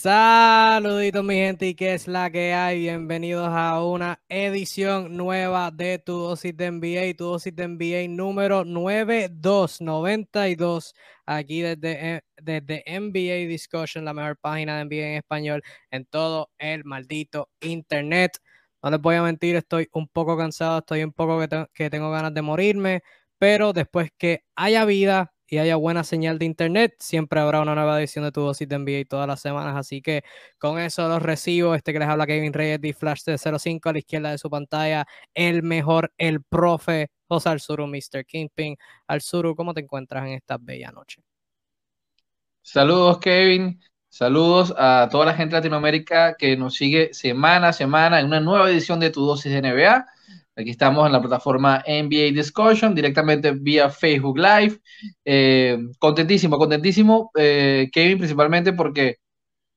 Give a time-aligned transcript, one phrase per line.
[0.00, 2.78] Saluditos mi gente y qué es la que hay.
[2.78, 8.64] Bienvenidos a una edición nueva de Tu Dosis de NBA, Tu Dosis de NBA número
[8.64, 10.94] 9292
[11.26, 16.52] aquí desde, eh, desde NBA Discussion, la mejor página de NBA en español en todo
[16.58, 18.38] el maldito internet.
[18.80, 22.12] No les voy a mentir, estoy un poco cansado, estoy un poco que, que tengo
[22.12, 23.02] ganas de morirme,
[23.36, 27.98] pero después que haya vida, y haya buena señal de internet, siempre habrá una nueva
[27.98, 29.76] edición de tu dosis de NBA todas las semanas.
[29.76, 30.22] Así que
[30.58, 31.74] con eso los recibo.
[31.74, 34.50] Este que les habla Kevin Reyes de Flash de 05 a la izquierda de su
[34.50, 35.06] pantalla.
[35.34, 38.24] El mejor, el profe José Alzuru, Mr.
[38.26, 38.76] Kingpin.
[39.06, 41.22] Alzuru, ¿cómo te encuentras en esta bella noche?
[42.62, 43.80] Saludos, Kevin.
[44.10, 48.40] Saludos a toda la gente de Latinoamérica que nos sigue semana a semana en una
[48.40, 50.06] nueva edición de tu dosis de NBA.
[50.58, 54.80] Aquí estamos en la plataforma NBA Discussion, directamente vía Facebook Live.
[55.24, 59.18] Eh, contentísimo, contentísimo, eh, Kevin, principalmente porque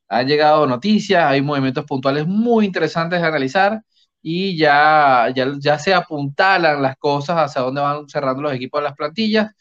[0.10, 3.82] han llegado noticias, hay movimientos puntuales muy interesantes de analizar
[4.24, 8.86] y ya, ya, ya se apuntalan las cosas hacia dónde van cerrando los equipos de
[8.86, 9.52] las plantillas.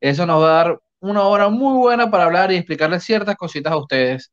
[0.00, 3.72] Eso nos va a dar una hora muy buena para hablar y explicarles ciertas cositas
[3.72, 4.32] a ustedes.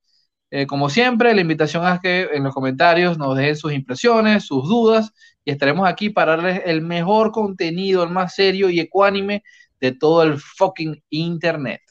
[0.49, 4.67] Eh, como siempre, la invitación es que en los comentarios nos dejen sus impresiones, sus
[4.67, 9.43] dudas y estaremos aquí para darles el mejor contenido, el más serio y ecuánime
[9.79, 11.81] de todo el fucking internet.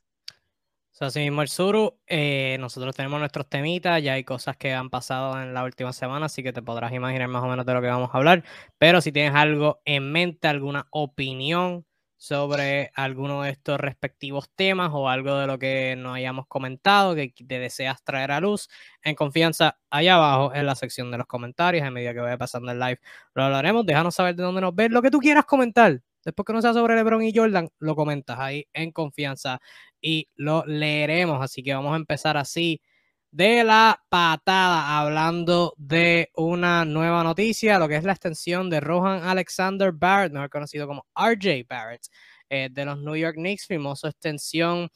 [1.01, 5.41] así mismo el Suru, eh, nosotros tenemos nuestros temitas, ya hay cosas que han pasado
[5.43, 7.89] en la última semana, así que te podrás imaginar más o menos de lo que
[7.89, 8.45] vamos a hablar,
[8.79, 11.87] pero si tienes algo en mente, alguna opinión
[12.21, 17.33] sobre alguno de estos respectivos temas o algo de lo que nos hayamos comentado que
[17.49, 18.69] te deseas traer a luz,
[19.03, 22.71] en confianza, allá abajo en la sección de los comentarios, a medida que vaya pasando
[22.73, 23.01] el live,
[23.33, 23.87] lo hablaremos.
[23.87, 26.03] Déjanos saber de dónde nos ves, lo que tú quieras comentar.
[26.23, 29.59] Después que no sea sobre LeBron y Jordan, lo comentas ahí en confianza
[30.03, 31.43] y lo leeremos.
[31.43, 32.83] Así que vamos a empezar así
[33.33, 39.23] de la patada, hablando de una nueva noticia, lo que es la extensión de Rohan
[39.23, 42.03] Alexander Barrett, mejor conocido como RJ Barrett,
[42.49, 44.91] eh, de los New York Knicks, firmó su extensión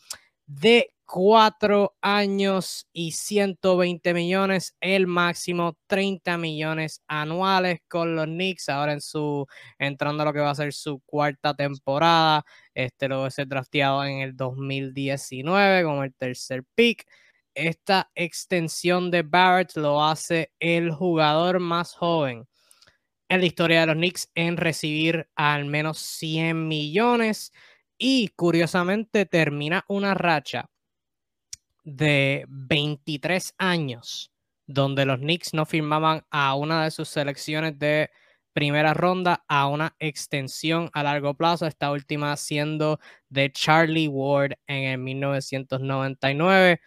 [0.46, 8.94] de cuatro años y 120 millones, el máximo 30 millones anuales con los Knicks, ahora
[8.94, 9.46] en su,
[9.78, 12.44] entrando a lo que va a ser su cuarta temporada,
[12.74, 17.06] este luego de ser drafteado en el 2019 como el tercer pick
[17.54, 22.46] esta extensión de Barrett lo hace el jugador más joven
[23.28, 27.52] en la historia de los Knicks en recibir al menos 100 millones
[27.98, 30.70] y curiosamente termina una racha
[31.84, 34.30] de 23 años
[34.66, 38.10] donde los Knicks no firmaban a una de sus selecciones de
[38.54, 44.84] primera ronda a una extensión a largo plazo, esta última siendo de Charlie Ward en
[44.84, 46.80] el 1999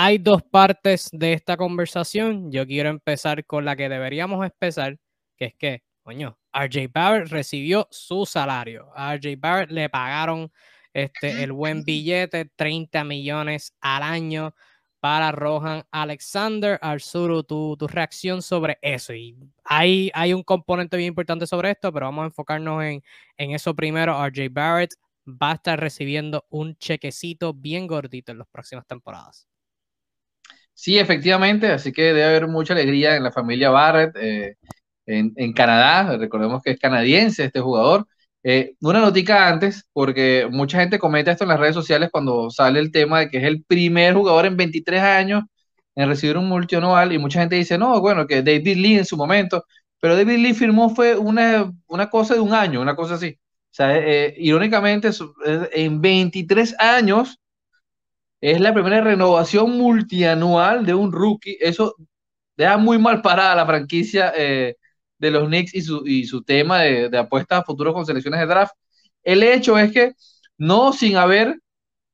[0.00, 2.52] hay dos partes de esta conversación.
[2.52, 4.96] Yo quiero empezar con la que deberíamos empezar,
[5.36, 8.92] que es que, coño, RJ Barrett recibió su salario.
[8.94, 10.52] A RJ Barrett le pagaron
[10.92, 14.54] este, el buen billete, 30 millones al año
[15.00, 16.78] para Rohan Alexander.
[16.80, 19.14] Arzuru, tu, tu reacción sobre eso.
[19.14, 23.02] Y hay, hay un componente bien importante sobre esto, pero vamos a enfocarnos en,
[23.36, 24.16] en eso primero.
[24.24, 24.94] RJ Barrett
[25.26, 29.48] va a estar recibiendo un chequecito bien gordito en las próximas temporadas.
[30.80, 34.54] Sí, efectivamente, así que debe haber mucha alegría en la familia Barrett eh,
[35.06, 36.16] en, Canadá.
[36.16, 38.06] Recordemos que es canadiense este jugador.
[38.44, 42.78] Eh, una notica antes, porque mucha gente comenta esto en las redes sociales cuando sale
[42.78, 45.44] el tema de que es el primer jugador en 23 años
[45.96, 49.16] en recibir un multianual y mucha gente dice, no, bueno, que David Lee en su
[49.16, 49.64] momento,
[50.00, 53.36] pero David Lee firmó fue una, una cosa de un año, una cosa así.
[53.72, 55.10] O sea, eh, irónicamente,
[55.72, 57.38] en 23 años
[58.40, 61.56] es la primera renovación multianual de un rookie.
[61.60, 61.94] Eso
[62.56, 64.76] deja muy mal parada la franquicia eh,
[65.18, 68.46] de los Knicks y su, y su tema de, apuestas a futuros con selecciones de
[68.46, 68.74] draft.
[69.22, 70.12] El hecho es que
[70.58, 71.58] no sin haber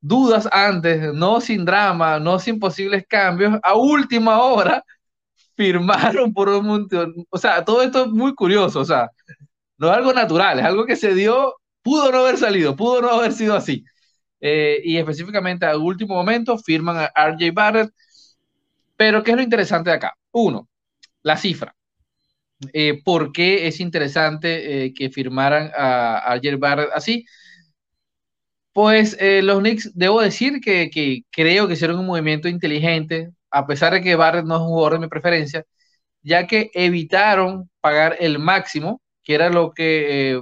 [0.01, 4.85] dudas antes, no sin drama, no sin posibles cambios, a última hora
[5.57, 7.15] firmaron por un montón.
[7.31, 9.11] O sea, todo esto es muy curioso, o sea,
[9.79, 13.11] no es algo natural, es algo que se dio, pudo no haber salido, pudo no
[13.11, 13.85] haber sido así.
[14.47, 17.91] Eh, y específicamente al último momento firman a RJ Barrett.
[18.97, 20.15] Pero, ¿qué es lo interesante de acá?
[20.33, 20.69] Uno,
[21.23, 21.75] la cifra.
[22.73, 27.25] Eh, ¿Por qué es interesante eh, que firmaran a, RJ Barrett así?
[28.73, 33.93] Pues los Knicks, debo decir que, que, creo que hicieron un movimiento inteligente, a pesar
[33.93, 35.65] de que Barrett no es un jugador de mi preferencia,
[36.23, 40.41] ya que evitaron pagar el máximo, que era lo que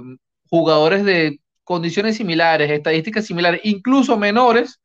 [0.49, 4.81] jugadores de condiciones similares, estadísticas similares, incluso menores,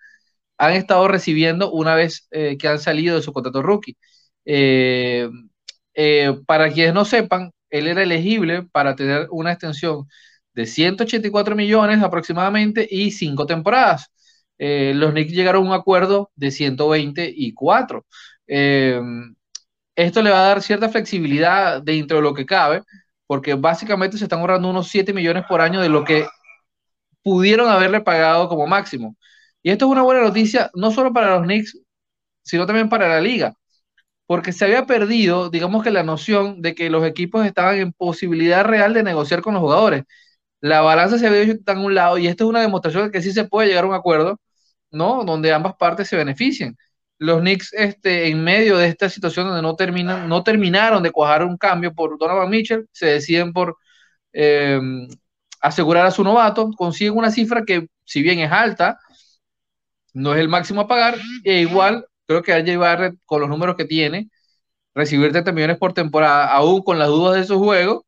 [0.58, 3.96] han estado recibiendo una vez eh, que han salido de su contrato rookie.
[4.44, 5.28] Eh,
[6.46, 10.06] para quienes no sepan, él era elegible para tener una extensión
[10.54, 14.10] de 184 millones aproximadamente y cinco temporadas.
[14.58, 18.06] los Knicks llegaron a un acuerdo de 124.
[19.96, 22.82] esto le va a dar cierta flexibilidad dentro de lo que cabe,
[23.26, 26.26] porque básicamente se están ahorrando unos 7 millones por año de lo que
[27.28, 29.16] pudieron haberle pagado como máximo.
[29.62, 31.78] Y esto es una buena noticia, no solo para los Knicks,
[32.42, 33.54] sino también para la liga,
[34.26, 38.64] porque se había perdido, digamos que la noción de que los equipos estaban en posibilidad
[38.64, 40.04] real de negociar con los jugadores.
[40.60, 43.22] La balanza se había hecho tan un lado y esto es una demostración de que
[43.22, 44.40] sí se puede llegar a un acuerdo,
[44.90, 45.24] ¿no?
[45.24, 46.76] Donde ambas partes se beneficien.
[47.18, 51.44] Los Knicks, este, en medio de esta situación donde no, terminan, no terminaron de cuajar
[51.44, 53.76] un cambio por Donovan Mitchell, se deciden por
[54.32, 54.80] eh,
[55.60, 58.98] asegurar a su novato, consiguen una cifra que, si bien es alta,
[60.14, 63.76] no es el máximo a pagar, e igual creo que RJ Barrett, con los números
[63.76, 64.30] que tiene,
[64.94, 68.04] recibir 30 millones por temporada, aún con las dudas de su juego,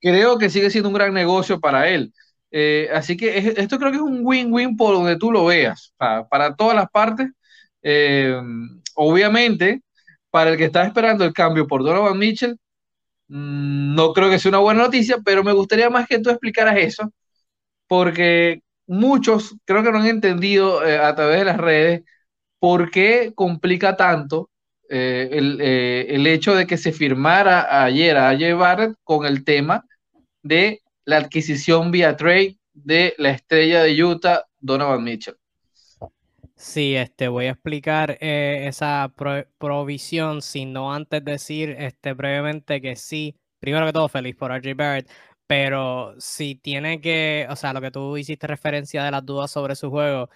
[0.00, 2.12] creo que sigue siendo un gran negocio para él.
[2.50, 6.54] Eh, así que esto creo que es un win-win por donde tú lo veas, para,
[6.56, 7.28] todas las partes.
[7.82, 8.40] Eh,
[8.94, 9.82] obviamente,
[10.30, 12.58] para el que está esperando el cambio por Donovan Mitchell,
[13.28, 17.12] no creo que sea una buena noticia, pero me gustaría más que tú explicaras eso,
[17.86, 22.02] porque muchos creo que no han entendido eh, a través de las redes
[22.58, 24.50] por qué complica tanto
[24.90, 25.28] eh,
[25.60, 29.84] eh, el, hecho de que se firmara ayer a Jay Barrett con el tema
[30.42, 35.37] de la adquisición vía trade de la estrella de Utah, Donovan Mitchell.
[36.60, 39.12] Sí, este, voy a explicar eh, esa
[39.58, 45.08] provisión, sino antes decir este, brevemente que sí, primero que todo, feliz por RJ Barrett,
[45.46, 49.76] pero si tiene que, o sea, lo que tú hiciste referencia de las dudas sobre
[49.76, 50.30] su juego,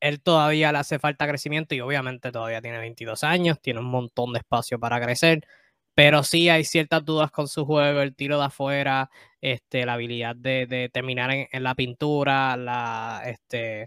[0.00, 4.32] él todavía le hace falta crecimiento y obviamente todavía tiene 22 años, tiene un montón
[4.32, 5.46] de espacio para crecer,
[5.94, 9.10] pero sí hay ciertas dudas con su juego, el tiro de afuera,
[9.42, 13.84] este, la habilidad de, terminar en, en, la pintura, la, este,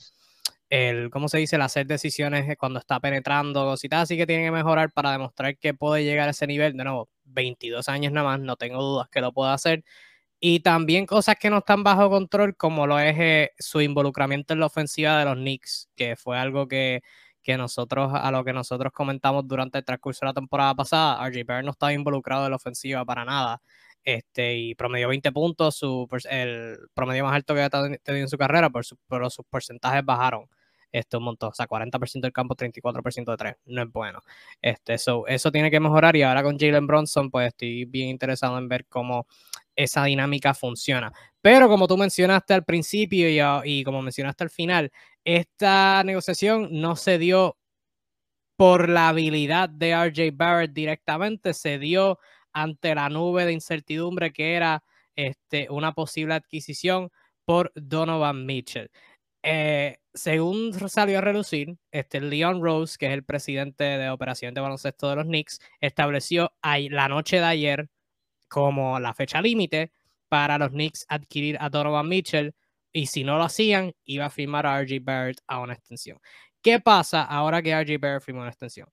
[0.69, 1.56] el, ¿cómo se dice?
[1.56, 5.74] El hacer decisiones cuando está penetrando, cositas así que tiene que mejorar para demostrar que
[5.74, 6.77] puede llegar a ese nivel.
[6.77, 9.83] De nuevo, 22 años nada más, no tengo dudas que lo pueda hacer.
[10.39, 14.62] Y también cosas que no están bajo control, como lo es eh, su involucramiento en
[14.62, 17.01] la ofensiva de los Knicks, que fue algo que,
[17.44, 21.27] que, nosotros, a lo que nosotros comentamos durante el transcurso de la temporada pasada.
[21.30, 23.62] RJ Barrett no estaba involucrado en la ofensiva para nada.
[24.04, 28.38] Este, y promedió 20 puntos, su, el promedio más alto que ha tenido en su
[28.38, 30.48] carrera, pero sus porcentajes bajaron
[30.91, 31.50] este, un montón.
[31.50, 33.56] O sea, 40% del campo, 34% de 3.
[33.65, 34.19] No es bueno.
[34.62, 38.68] Este, eso tiene que mejorar y ahora con Jalen Bronson, pues estoy bien interesado en
[38.68, 39.27] ver cómo
[39.75, 41.12] esa dinámica funciona.
[41.41, 43.39] Pero como tú mencionaste al principio y,
[43.80, 44.91] y como mencionaste al final,
[45.24, 47.57] esta negociación no se dio
[48.57, 52.19] por la habilidad de RJ Barrett directamente, se dio
[52.51, 54.83] ante la nube de incertidumbre que era
[55.15, 57.09] este, una posible adquisición
[57.45, 58.92] por Donovan Mitchell.
[59.44, 64.62] Eh, según salió a relucir, este Leon Rose, que es el presidente de operación de
[64.62, 67.89] baloncesto de los Knicks, estableció la noche de ayer
[68.50, 69.91] como la fecha límite
[70.27, 72.53] para los Knicks adquirir a Donovan Mitchell
[72.91, 76.19] y si no lo hacían, iba a firmar a RJ Barrett a una extensión.
[76.62, 78.90] ¿Qué pasa ahora que RJ Barrett firmó una extensión?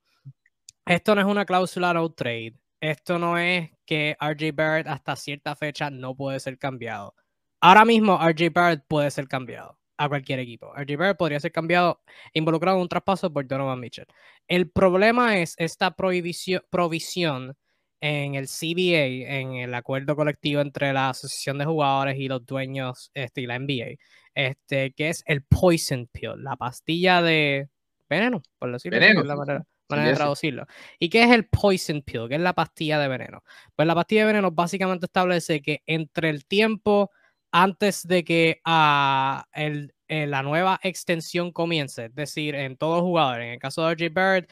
[0.84, 2.54] Esto no es una cláusula no trade.
[2.80, 7.14] Esto no es que RJ Barrett hasta cierta fecha no puede ser cambiado.
[7.60, 10.72] Ahora mismo RJ Barrett puede ser cambiado a cualquier equipo.
[10.74, 14.06] RJ Barrett podría ser cambiado, involucrado en un traspaso por Donovan Mitchell.
[14.48, 17.56] El problema es esta provisión
[18.00, 23.10] en el CBA, en el acuerdo colectivo entre la Asociación de Jugadores y los dueños
[23.14, 23.96] este, y la NBA,
[24.34, 27.68] este, que es el poison pill, la pastilla de
[28.08, 29.24] veneno, por decirlo veneno.
[29.24, 30.66] la manera, manera de traducirlo.
[30.98, 32.28] ¿Y qué es el poison pill?
[32.28, 33.42] ¿Qué es la pastilla de veneno?
[33.74, 37.10] Pues la pastilla de veneno básicamente establece que entre el tiempo
[37.52, 43.46] antes de que ah, eh, la nueva extensión comience, es decir, en todos los jugadores,
[43.46, 44.50] en el caso de RJ Barrett,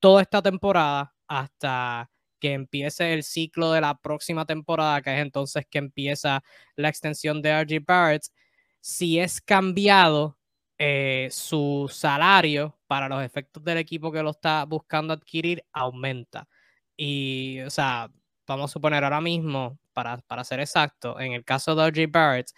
[0.00, 5.66] toda esta temporada hasta que empiece el ciclo de la próxima temporada, que es entonces
[5.68, 6.42] que empieza
[6.76, 8.22] la extensión de RJ Barrett,
[8.80, 10.38] si es cambiado
[10.78, 16.48] eh, su salario para los efectos del equipo que lo está buscando adquirir, aumenta.
[16.96, 18.10] Y, o sea,
[18.46, 22.52] vamos a suponer ahora mismo, para, para ser exacto, en el caso de RJ Barrett,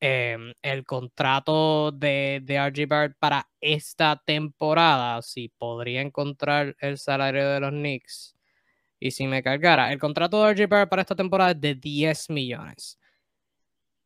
[0.00, 7.48] em, el contrato de, de RJ Barrett para esta temporada, si podría encontrar el salario
[7.48, 8.34] de los Knicks
[9.00, 12.30] y si me cargara, el contrato de RJ Barrett para esta temporada es de 10
[12.30, 12.98] millones.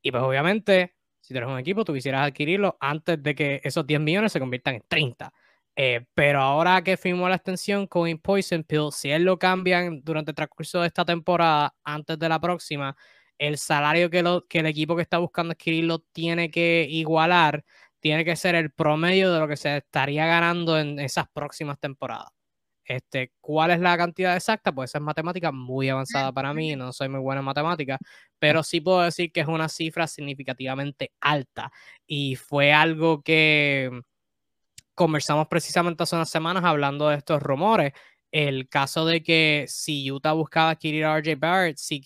[0.03, 3.87] Y pues obviamente, Si tú eres un equipo, tú quisieras adquirirlo antes de que esos
[3.87, 5.33] 10 millones se conviertan en 30.
[5.77, 10.31] Eh, pero ahora que firmó la extensión con Poison Pill, si él lo cambian durante
[10.31, 12.97] el transcurso de esta temporada, antes de la próxima,
[13.39, 17.65] el salario que, el equipo que está buscando adquirirlo tiene que igualar,
[18.01, 22.29] tiene que ser el promedio de lo que se estaría ganando en esas próximas temporadas.
[22.85, 24.73] Este, ¿Cuál es la cantidad exacta?
[24.73, 27.99] Pues es matemática muy avanzada para mí, no soy muy buena en matemática,
[28.39, 31.73] pero sí puedo decir que es una cifra significativamente alta
[32.07, 33.91] y fue algo que
[34.95, 37.93] conversamos precisamente hace unas semanas hablando de estos rumores.
[38.31, 42.03] El caso de que si Utah buscaba adquirir a RJ Barrett, si,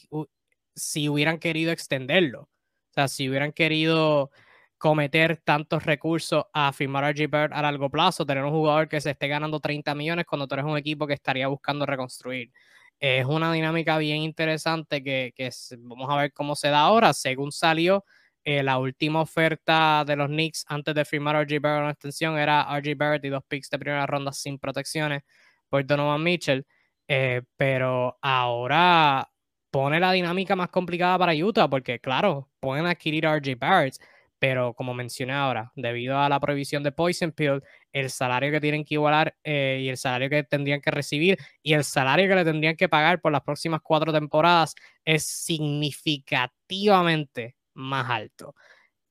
[0.74, 4.30] si hubieran querido extenderlo, o sea, si hubieran querido
[4.78, 9.00] cometer tantos recursos a firmar a RJ Barrett a largo plazo, tener un jugador que
[9.00, 12.52] se esté ganando 30 millones cuando tú eres un equipo que estaría buscando reconstruir.
[13.00, 17.12] Es una dinámica bien interesante que, que vamos a ver cómo se da ahora.
[17.12, 18.04] Según salió,
[18.50, 22.38] eh, la última oferta de los Knicks antes de firmar a RJ Barrett una extensión
[22.38, 25.22] era RJ Barrett y dos picks de primera ronda sin protecciones
[25.68, 26.64] por Donovan Mitchell.
[27.08, 29.28] Eh, pero ahora
[29.70, 33.96] pone la dinámica más complicada para Utah porque, claro, pueden adquirir a RJ Barrett,
[34.38, 37.62] pero como mencioné ahora, debido a la prohibición de Poison Pill,
[37.92, 41.74] el salario que tienen que igualar eh, y el salario que tendrían que recibir y
[41.74, 44.74] el salario que le tendrían que pagar por las próximas cuatro temporadas
[45.04, 48.54] es significativamente más alto.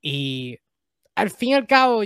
[0.01, 0.59] Y
[1.15, 2.03] al fin y al cabo,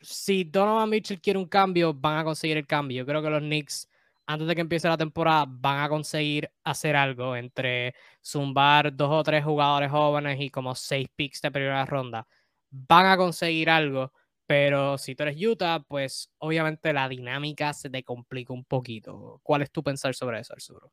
[0.00, 2.98] si Donovan Mitchell quiere un cambio, van a conseguir el cambio.
[2.98, 3.88] Yo creo que los Knicks,
[4.26, 7.94] antes de que empiece la temporada, van a conseguir hacer algo entre
[8.24, 12.26] zumbar dos o tres jugadores jóvenes y como seis picks de primera ronda.
[12.70, 14.12] Van a conseguir algo,
[14.46, 19.40] pero si tú eres Utah, pues obviamente la dinámica se te complica un poquito.
[19.42, 20.92] ¿Cuál es tu pensar sobre eso, Arzuro?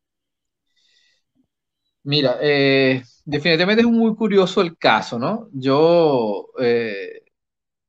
[2.08, 5.50] Mira, eh, definitivamente es muy curioso el caso, ¿no?
[5.52, 7.24] Yo eh,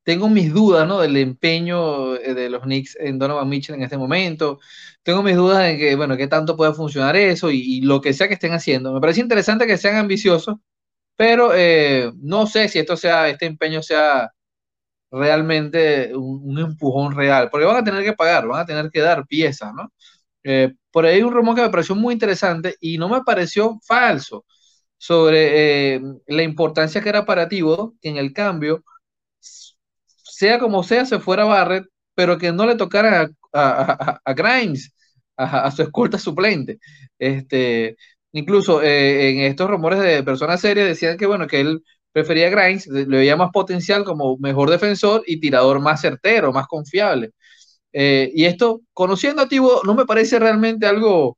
[0.03, 0.99] tengo mis dudas, ¿no?
[1.01, 4.59] Del empeño eh, de los Knicks en Donovan Mitchell en este momento.
[5.03, 8.27] Tengo mis dudas en que, bueno, qué tanto puede funcionar eso y, lo que sea
[8.27, 8.93] que estén haciendo.
[8.93, 10.57] Me parece interesante que sean ambiciosos,
[11.15, 11.51] pero
[12.21, 14.31] no sé si esto sea, este empeño sea
[15.11, 19.25] realmente un, empujón real, porque van a tener que pagar, van a tener que dar
[19.27, 19.93] piezas, ¿no?
[20.91, 24.45] Por ahí un rumor que me pareció muy interesante y no me pareció falso
[24.97, 28.83] sobre eh, la importancia que era para Tibo en el cambio,
[29.39, 34.93] sea como sea, se fuera Barrett, pero que no le tocara a, Grimes,
[35.37, 36.79] a, su escolta suplente.
[37.17, 37.95] Este,
[38.33, 42.49] incluso eh, en estos rumores de personas serias decían que bueno, que él prefería a
[42.49, 47.31] Grimes, le veía más potencial como mejor defensor y tirador más certero, más confiable.
[47.93, 51.37] Eh, y esto, conociendo a Tibo, no me parece realmente algo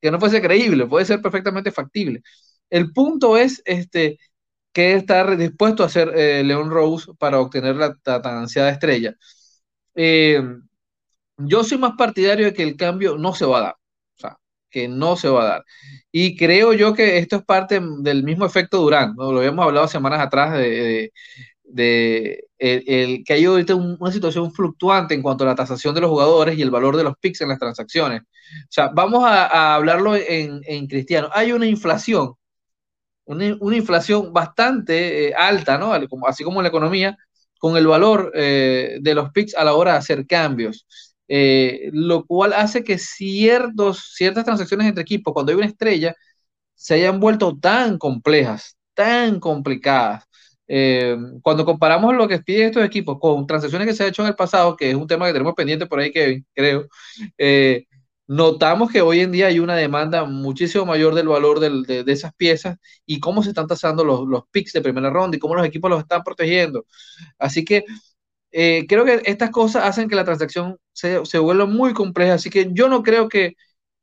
[0.00, 2.22] que no fuese creíble, puede ser perfectamente factible.
[2.70, 4.18] El punto es este,
[4.72, 9.14] que está dispuesto a hacer eh, Leon Rose para obtener la, tan ansiada estrella.
[9.94, 10.42] Eh,
[11.38, 14.36] yo soy más partidario de que el cambio no se va a dar, o sea,
[14.70, 15.64] que no se va a dar.
[16.12, 19.32] Y creo yo que esto es parte del mismo efecto Durán, ¿no?
[19.32, 21.12] lo habíamos hablado semanas atrás de,
[21.64, 26.10] de el, que hay ahorita una situación fluctuante en cuanto a la tasación de los
[26.10, 28.22] jugadores y el valor de los picks en las transacciones.
[28.22, 31.30] O sea, vamos a, hablarlo en, en, cristiano.
[31.32, 32.34] Hay una inflación,
[33.24, 35.92] una, una inflación bastante eh, alta, ¿no?
[36.26, 37.16] Así como en la economía,
[37.58, 40.86] con el valor eh, de los picks a la hora de hacer cambios.
[41.28, 46.16] Eh, lo cual hace que ciertos, ciertas transacciones entre equipos, cuando hay una estrella,
[46.74, 50.24] se hayan vuelto tan complejas, tan complicadas,
[50.72, 54.28] eh, cuando comparamos lo que piden estos equipos con transacciones que se han hecho en
[54.28, 56.86] el pasado, que es un tema que tenemos pendiente por ahí, Kevin, creo,
[57.36, 57.86] eh,
[58.28, 62.76] notamos que hoy en día hay una demanda muchísimo mayor del valor de, esas piezas
[63.04, 65.90] y cómo se están tasando los, los picks de primera ronda y cómo los equipos
[65.90, 66.86] los están protegiendo.
[67.36, 67.84] Así que
[68.52, 72.34] eh, creo que estas cosas hacen que la transacción se, se, vuelva muy compleja.
[72.34, 73.54] Así que yo no creo que,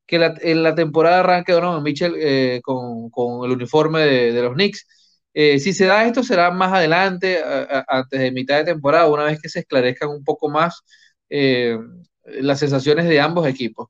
[0.06, 4.86] que en la temporada arranque Donovan Mitchell con, con, el uniforme de, de los Knicks
[5.40, 7.40] eh, si se da esto, será más adelante,
[7.88, 10.82] antes de mitad de temporada, una vez que se esclarezcan un poco más
[11.30, 11.78] eh,
[12.26, 13.90] las sensaciones de ambos equipos.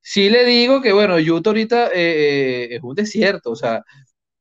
[0.00, 3.84] Sí le digo que, bueno, Utah ahorita eh, es un desierto, o sea,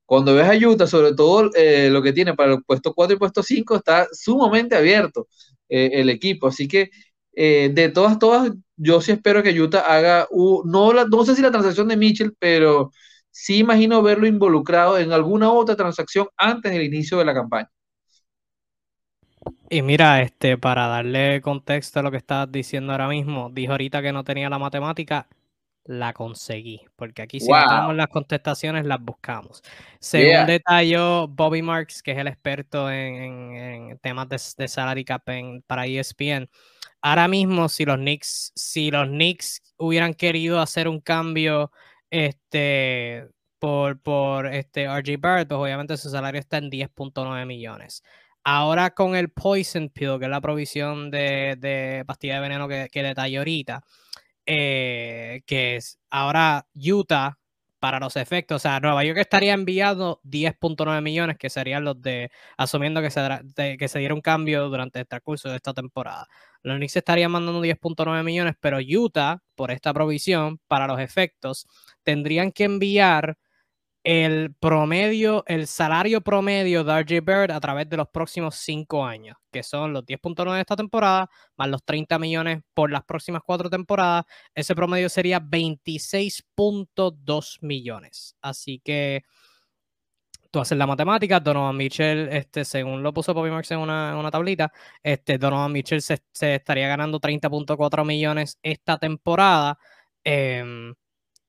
[0.06, 3.44] cuando ves a Utah, sobre todo lo que tiene para el puesto 4 y puesto
[3.44, 5.28] 5, está sumamente abierto
[5.70, 6.90] el equipo, así que
[7.34, 10.28] de todas, todas, yo sí espero que Utah haga,
[10.66, 12.92] no, no sé si la transacción de Mitchell, pero
[13.38, 17.70] sí imagino verlo involucrado en alguna otra transacción antes del inicio de la campaña.
[19.70, 24.02] Y mira, este, para darle contexto a lo que estás diciendo ahora mismo, dijo ahorita
[24.02, 25.28] que no tenía la matemática.
[25.86, 29.64] la conseguí, porque aquí si tenemos las contestaciones las buscamos.
[30.00, 30.46] Según Yeah.
[30.46, 35.28] detalló Bobby Marks, que es el experto en, en- en temas de, de salary cap
[35.30, 36.50] en- para ESPN,
[37.02, 41.72] ahora mismo si los Knicks, si los Knicks hubieran querido hacer un cambio
[42.10, 48.04] este, por, por este RJ Barrett, pues obviamente su salario está en 10.9 millones.
[48.44, 52.88] Ahora con el Poison Pill, que es la provisión de, de pastilla de veneno que,
[52.90, 53.84] que detallé ahorita,
[54.46, 57.38] eh, que es ahora Utah
[57.80, 62.30] para los efectos, o sea, Nueva York estaría enviando 10.9 millones, que serían los de,
[62.58, 66.28] asumiendo que se, de- que se diera un cambio durante el transcurso de esta temporada.
[66.64, 71.68] Los Knicks estarían mandando 10.9 millones, pero Utah, por esta provisión, para los efectos,
[72.04, 73.38] tendrían que enviar
[74.08, 79.36] el promedio, el salario promedio de RJ Bird a través de los próximos cinco años,
[79.52, 83.70] que son los 10.9 de esta temporada, más los 30 millones por las próximas cuatro
[83.70, 84.24] temporadas.
[84.56, 88.38] Ese promedio sería 26.2 millones.
[88.42, 89.24] Así que
[90.52, 94.16] tú haces la matemática, Donovan Mitchell, este, según lo puso Bobby Marks en una, en
[94.16, 94.72] una tablita,
[95.04, 99.78] este, Donovan Mitchell se, se estaría ganando 30.4 millones esta temporada.
[100.24, 100.96] em,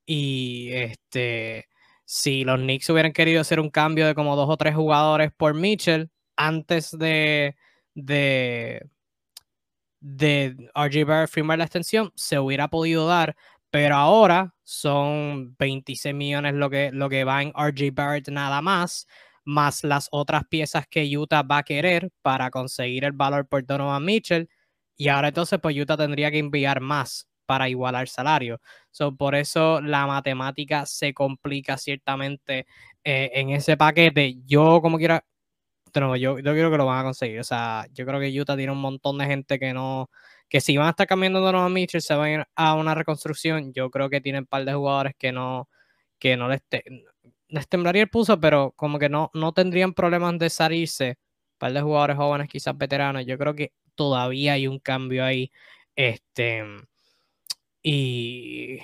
[0.06, 1.68] y este,
[2.10, 5.52] si los Knicks hubieran querido hacer un cambio de como dos o tres jugadores por
[5.52, 7.54] Mitchell antes de,
[7.94, 8.88] de,
[10.00, 13.36] de RJ Barrett firmar la extensión, se hubiera podido dar,
[13.70, 19.06] pero ahora son 26 millones lo que, lo que va en RJ Barrett nada más,
[19.44, 24.02] más las otras piezas que Utah va a querer para conseguir el valor por Donovan
[24.02, 24.48] Mitchell.
[24.96, 28.60] Y ahora entonces, pues Utah tendría que enviar más para igualar salario.
[28.92, 32.66] So, por eso la matemática se complica ciertamente
[33.04, 34.36] eh, en ese paquete.
[34.46, 35.24] Yo, como quiera,
[35.94, 37.40] nuevo, yo, yo creo que lo van a conseguir.
[37.40, 40.10] O sea, yo creo que Utah tiene un montón de gente que no,
[40.48, 42.94] que si van a estar cambiando de Donovan Mitchell, se van a ir a una
[42.94, 43.72] reconstrucción.
[43.72, 45.68] Yo creo que tienen un par de jugadores que no,
[46.18, 46.84] que no les, te-
[47.48, 51.10] les temblaría el pulso, pero como que no, no tendrían problemas de salirse.
[51.54, 53.24] Un par de jugadores jóvenes, quizás veteranos.
[53.26, 55.50] Yo creo que todavía hay un cambio ahí.
[55.96, 56.64] Este.
[57.82, 58.80] Y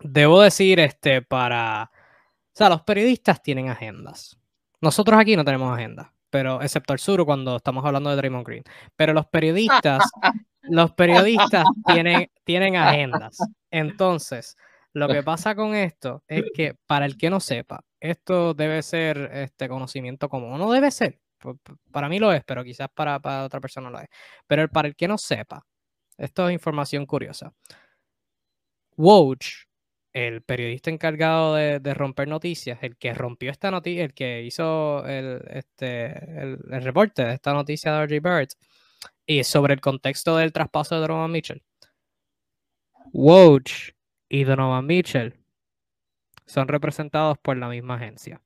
[0.00, 1.90] debo decir, este, para.
[1.92, 4.38] O sea, los periodistas tienen agendas.
[4.80, 8.64] Nosotros aquí no tenemos agenda, pero excepto el sur cuando estamos hablando de Draymond Green.
[8.96, 10.02] Pero los periodistas,
[10.62, 13.38] los periodistas tienen, tienen agendas.
[13.70, 14.56] Entonces,
[14.92, 19.30] lo que pasa con esto es que para el que no sepa, esto debe ser
[19.32, 20.58] este conocimiento común.
[20.58, 21.20] No debe ser.
[21.90, 24.08] Para mí lo es, pero quizás para, para otra persona lo es.
[24.46, 25.64] Pero para el que no sepa,
[26.22, 27.52] esto es información curiosa.
[28.96, 29.38] Woj,
[30.12, 35.42] el periodista encargado de, romper noticias, el que rompió esta noticia, el que hizo el,
[35.50, 38.54] este, el, reporte de esta noticia de RJ Barrett,
[39.26, 41.62] y sobre el contexto del traspaso de Donovan Mitchell.
[43.12, 43.62] Woj
[44.28, 45.34] y Donovan Mitchell
[46.46, 48.40] son representados por la misma agencia,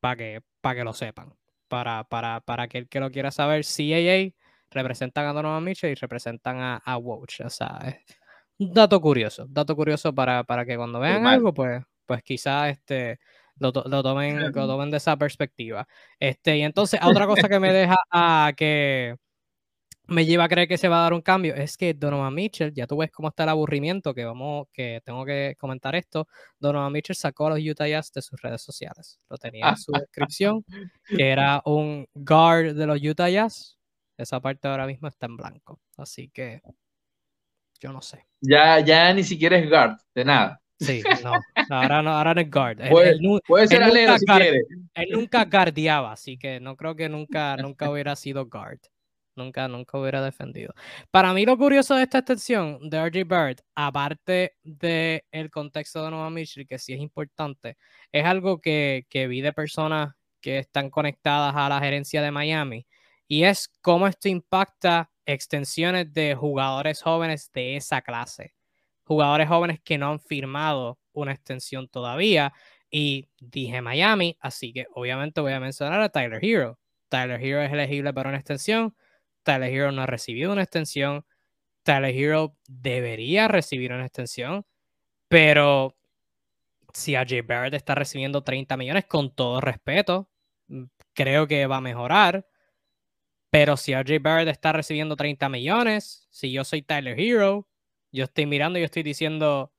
[0.00, 1.34] para que, para que lo sepan.
[1.68, 4.32] Para, para, para aquel que lo quiera saber, CAA
[4.70, 7.24] representan a Donovan Mitchell y representan a, a Woj.
[7.44, 7.96] O sea, es
[8.58, 13.18] un dato curioso, dato curioso para, para que cuando vean algo, pues, pues quizás este,
[13.58, 15.86] lo, lo tomen, lo tomen de esa perspectiva.
[16.18, 19.16] Este, y entonces, otra cosa que me deja a que
[20.08, 22.72] me lleva a creer que se va a dar un cambio es que Donovan Mitchell,
[22.72, 26.28] ya tú ves cómo está el aburrimiento, que vamos, que tengo que comentar esto.
[26.60, 29.18] Donovan Mitchell sacó a los Utah Jazz de sus redes sociales.
[29.28, 30.64] Lo tenía en su descripción,
[31.08, 33.75] que era un guard de los Utah Jazz.
[34.16, 35.80] Esa parte ahora mismo está en blanco.
[35.96, 36.62] Así que
[37.80, 38.26] yo no sé.
[38.40, 40.60] Ya, ya ni siquiera es guard, de nada.
[40.78, 41.32] Sí, no.
[41.70, 42.80] Ahora no, ahora no es guard.
[42.80, 44.60] Él, Puede, él nu- puede ser él nunca alero si guard- quiere.
[44.94, 48.78] él nunca guardiaba, así que no creo que nunca, nunca hubiera sido guard.
[49.38, 50.72] Nunca, nunca hubiera defendido.
[51.10, 56.10] Para mí lo curioso de esta extensión de RJ Barrett, aparte del el contexto de
[56.10, 57.76] Nova Mitchell, que sí es importante,
[58.10, 62.86] es algo que, que vi de personas que están conectadas a la gerencia de Miami,
[63.28, 68.54] y es cómo esto impacta extensiones de jugadores jóvenes de esa clase.
[69.04, 72.52] Jugadores jóvenes que no han firmado una extensión todavía.
[72.90, 76.78] Y dije Miami, así que obviamente voy a mencionar a Tyler Hero.
[77.08, 78.94] Tyler Hero es elegible para una extensión.
[79.42, 81.24] Tyler Hero no ha recibido una extensión.
[81.82, 84.64] Tyler Hero debería recibir una extensión.
[85.28, 85.96] Pero
[86.92, 90.30] si AJ Barrett está recibiendo 30 millones, con todo respeto,
[90.68, 90.84] mm,
[91.14, 92.46] creo que va a mejorar.
[93.50, 97.68] Pero si RJ Barrett está recibiendo 30 millones, si yo soy Tyler Hero,
[98.12, 99.72] yo estoy mirando y yo estoy diciendo,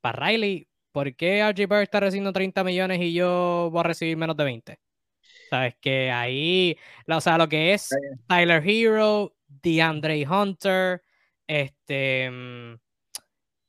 [0.00, 4.16] para Riley, ¿por qué RJ Barrett está recibiendo 30 millones y yo voy a recibir
[4.16, 4.80] menos de 20?
[5.50, 7.88] Sabes que ahí, o sea, lo que es
[8.26, 11.02] Tyler Hero, DeAndre Hunter,
[11.46, 12.30] este,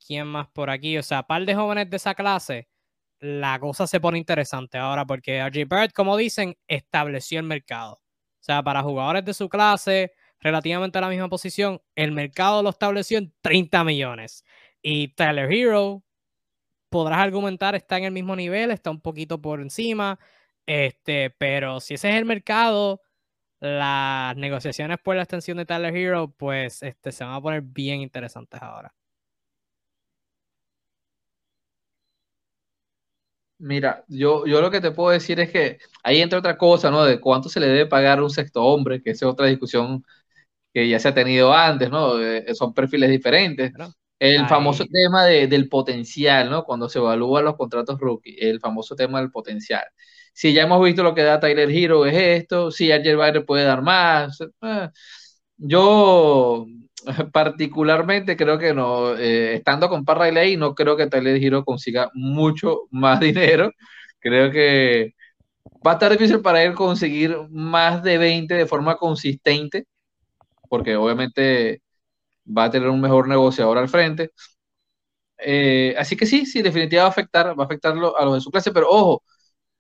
[0.06, 0.98] quién más por aquí.
[0.98, 2.68] O sea, par de jóvenes de esa clase,
[3.20, 8.02] la cosa se pone interesante ahora porque RJ Barrett, como dicen, estableció el mercado.
[8.50, 13.20] Sea, para jugadores de su clase, relativamente a la misma posición, el mercado lo estableció
[13.20, 14.44] en 30 millones.
[14.82, 16.04] Y Tyler Hero,
[16.90, 20.18] podrás argumentar, está en el mismo nivel, está un poquito por encima,
[20.66, 23.04] este, pero si ese es el mercado,
[23.60, 28.02] las negociaciones por la extensión de Tyler Hero, pues este, se van a poner bien
[28.02, 28.96] interesantes ahora.
[33.60, 37.04] Mira, yo, yo lo que te puedo decir es que ahí entra otra cosa, ¿no?
[37.04, 40.04] De cuánto se le debe pagar a un sexto hombre, que esa es otra discusión
[40.74, 42.22] que ya se ha tenido antes, ¿no?
[42.22, 43.74] Eh, son perfiles diferentes.
[44.20, 46.64] el famoso tema del potencial, ¿no?
[46.66, 49.84] Cuando se evalúan los contratos rookie, el famoso tema del potencial.
[50.34, 52.72] Si ya hemos visto lo que da Tyler Hero, es esto.
[52.72, 54.40] Si Ayer Bayer puede dar más.
[54.62, 54.90] Eh,
[55.58, 56.66] yo
[57.34, 62.10] particularmente creo que no, eh, estando con Parra y no creo que Tyler Hero consiga
[62.14, 63.72] mucho más dinero.
[64.20, 65.14] Creo que
[65.86, 69.86] va a estar difícil para él conseguir más de 20 de forma consistente,
[70.70, 71.82] porque obviamente
[72.46, 74.32] va a tener un mejor negociador al frente.
[75.38, 78.42] Eh, así que sí, sí, definitivamente va a afectar, va a afectarlo a los de
[78.42, 79.24] su clase, pero ojo,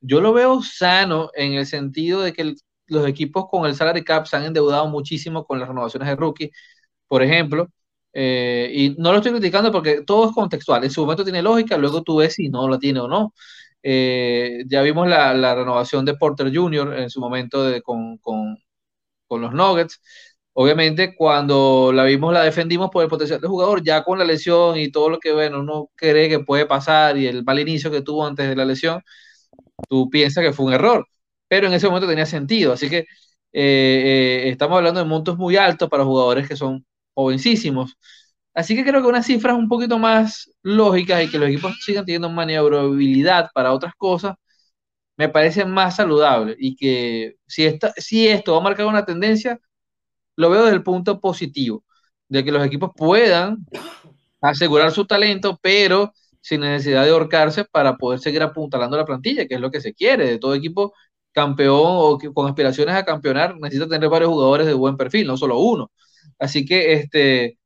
[0.01, 2.55] yo lo veo sano en el sentido de que
[2.87, 6.51] los equipos con el salary cap se han endeudado muchísimo con las renovaciones de rookie
[7.09, 7.69] por ejemplo,
[8.13, 10.83] eh, y no lo estoy criticando porque todo es contextual.
[10.83, 13.33] En su momento tiene lógica, luego tú ves si no lo tiene o no.
[13.83, 16.93] Eh, ya vimos la, renovación de Porter Jr.
[16.99, 18.19] en su momento con,
[19.41, 20.01] los Nuggets.
[20.53, 24.77] Obviamente, cuando la vimos, la defendimos por el potencial del jugador, ya con la lesión
[24.77, 28.01] y todo lo que bueno, uno cree que puede pasar y el mal inicio que
[28.01, 29.01] tuvo antes de la lesión,
[29.89, 31.07] tú piensas que fue un error.
[31.47, 32.73] Pero en ese momento tenía sentido.
[32.73, 33.05] Así que
[33.53, 37.97] eh, estamos hablando de montos muy altos para jugadores que son jovencísimos.
[38.53, 42.05] Así que creo que unas cifras un poquito más lógicas y que los equipos sigan
[42.05, 44.35] teniendo maniobrabilidad para otras cosas,
[45.17, 46.55] me parece más saludable.
[46.59, 49.59] Y que si, esta, si esto va a marcar una tendencia,
[50.35, 51.83] lo veo desde el punto positivo,
[52.29, 53.65] de que los equipos puedan
[54.41, 59.55] asegurar su talento, pero sin necesidad de ahorcarse para poder seguir apuntalando la plantilla, que
[59.55, 60.93] es lo que se quiere de todo equipo
[61.31, 65.59] campeón o con aspiraciones a campeonar, necesita tener varios jugadores de buen perfil, no solo
[65.59, 65.91] uno.
[66.37, 67.59] Así que este,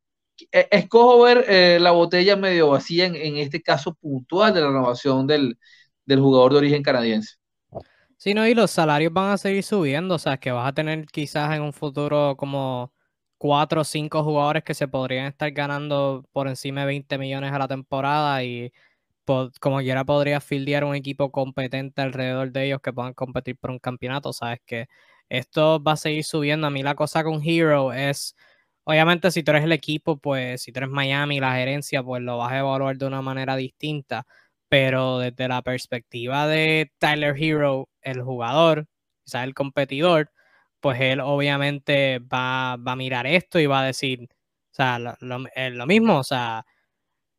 [0.52, 5.28] e, escojo ver eh, la botella medio vacía en, este caso puntual de la renovación
[5.28, 5.58] del,
[6.08, 7.36] jugador de origen canadiense.
[8.17, 11.06] Sí, no, y los salarios van a seguir subiendo, o sea, que vas a tener
[11.08, 12.93] quizás en un futuro como
[13.38, 17.60] cuatro o cinco jugadores que se podrían estar ganando por encima de 20 millones a
[17.60, 18.71] la temporada y
[19.60, 23.80] como quiera podría fildear un equipo competente alrededor de ellos que puedan competir por un
[23.80, 24.88] campeonato, sabes que
[25.30, 26.67] esto va a seguir subiendo.
[26.67, 28.36] A mí la cosa con Hero es
[28.86, 32.38] Obviamente, si tú eres el equipo, pues si tú eres Miami, la gerencia, pues lo
[32.38, 34.26] vas a evaluar de una manera distinta.
[34.69, 38.88] Pero desde la perspectiva de Tyler Hero, el jugador,
[39.24, 40.32] quizás el competidor,
[40.84, 44.28] pues él obviamente va, a mirar esto y va a decir,
[44.72, 46.65] o sea, lo, lo, mismo, o sea,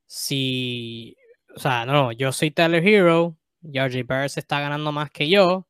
[0.07, 1.17] si,
[1.57, 5.69] o sea, no, yo soy Tyler Hero, Georgie Burns está ganando más que yo,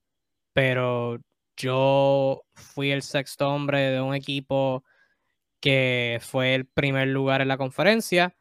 [0.52, 1.18] pero
[1.56, 4.84] yo fui el sexto hombre de un equipo
[5.64, 8.37] que fue el primer lugar en la conferencia,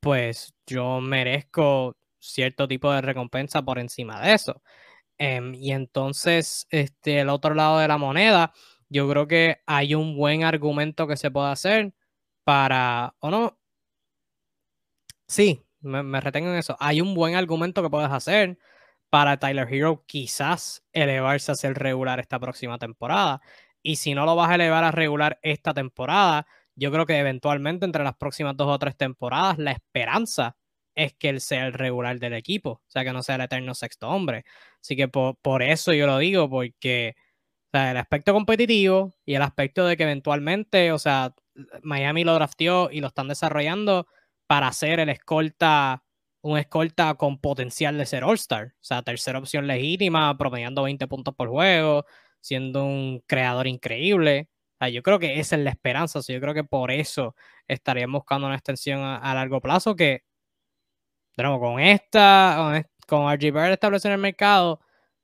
[0.00, 4.62] pues yo merezco cierto tipo de recompensa por encima de eso.
[5.18, 8.52] Em, y entonces, este, el otro lado de la moneda,
[8.88, 11.94] yo creo que hay un buen argumento que se puede hacer
[12.44, 13.58] para, o no,
[15.26, 18.58] sí, me, me retengo en eso, hay un buen argumento que puedes hacer
[19.10, 23.42] para Tyler Hero quizás elevarse a ser regular esta próxima temporada.
[23.82, 27.84] Y si no lo vas a elevar a regular esta temporada, yo creo que eventualmente
[27.84, 30.56] entre las próximas dos o tres temporadas, la esperanza
[30.94, 33.74] es que él sea el regular del equipo, o sea, que no sea el eterno
[33.74, 34.44] sexto hombre.
[34.80, 37.14] Así que por, eso yo lo digo, porque
[37.72, 41.34] el aspecto competitivo y el aspecto de que eventualmente, o sea,
[41.82, 44.06] Miami lo drafteó y lo están desarrollando
[44.46, 46.04] para ser el escolta,
[46.42, 51.34] un escolta con potencial de ser All-Star, o sea, tercera opción legítima, promediando 20 puntos
[51.34, 52.04] por juego,
[52.42, 54.48] siendo un creador increíble.
[54.92, 56.20] yo creo que esa es la esperanza.
[56.20, 57.34] yo creo que por eso
[57.66, 60.24] estaríamos buscando una extensión a, largo plazo que,
[61.34, 64.80] pero con esta, con, RG Bird establecido en el mercado,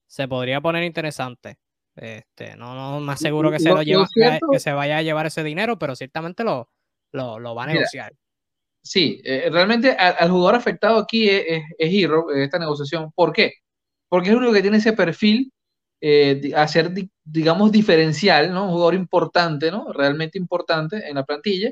[0.07, 1.59] se podría poner interesante.
[1.97, 4.07] Este, no, no más seguro que se, lo, lleva,
[4.53, 6.71] que se vaya a llevar ese dinero, pero ciertamente lo,
[7.11, 8.15] lo, va a negociar.
[8.81, 13.11] sí, eh, realmente al, jugador afectado aquí es, es, Hero, esta negociación.
[13.11, 13.55] ¿Por qué?
[14.09, 15.53] Porque es el único que tiene ese perfil
[16.01, 16.93] eh, hacer,
[17.25, 18.65] digamos, diferencial, ¿no?
[18.67, 19.93] Un jugador importante, ¿no?
[19.93, 21.71] Realmente importante en la plantilla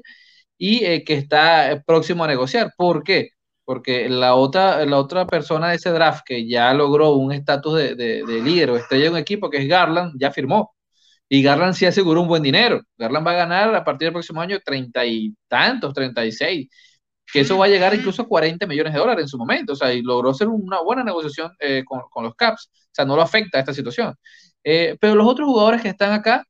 [0.58, 2.72] y eh, que está próximo a negociar.
[2.76, 3.30] ¿Por qué?
[3.66, 7.94] porque la otra, la otra persona de ese draft que ya logró un estatus de,
[7.96, 10.76] de, de, líder o estrella de un equipo, que es Garland, ya firmó.
[11.28, 12.82] Y Garland sí aseguró un buen dinero.
[12.96, 16.68] Garland va a ganar a partir del próximo año treinta y tantos, treinta y seis,
[17.32, 19.72] que eso va a llegar incluso a 40 millones de dólares en su momento.
[19.74, 22.70] O sea, y logró hacer una buena negociación eh, con, con, los Caps.
[22.72, 24.14] O sea, no lo afecta a esta situación.
[24.64, 26.44] Eh, pero los otros jugadores que están acá,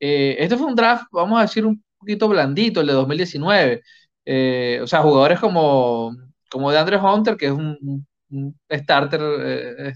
[0.00, 3.82] eh, este fue un draft, vamos a decir, un poquito blandito, el de 2019.
[4.24, 6.16] Eh, o sea, jugadores como,
[6.50, 9.94] como de Andre Hunter, que es un, un starter,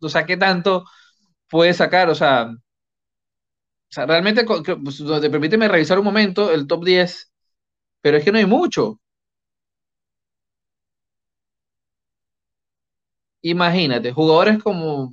[0.00, 0.84] o sea, ¿qué tanto
[1.48, 2.10] puede sacar?
[2.10, 2.56] O sea, o
[3.88, 7.32] sea realmente, pues, permíteme revisar un momento el top 10,
[8.02, 9.00] pero es que no hay mucho.
[13.42, 15.12] Imagínate, jugadores como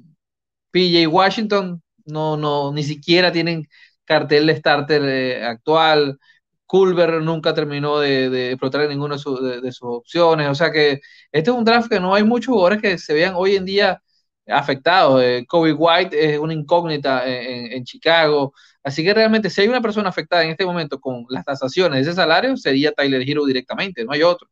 [0.71, 3.67] PJ Washington no, no, ni siquiera tienen
[4.05, 6.19] cartel de starter eh, actual.
[6.65, 10.49] Culver nunca terminó de, explotar ninguna de, de, sus opciones.
[10.49, 13.33] O sea que este es un draft que no hay muchos jugadores que se vean
[13.35, 14.01] hoy en día
[14.47, 15.21] afectados.
[15.23, 18.53] Eh, Kobe White es una incógnita en, en, Chicago.
[18.83, 22.11] Así que realmente si hay una persona afectada en este momento con las tasaciones de
[22.11, 24.47] ese salario, sería Tyler Hero directamente, no hay otro.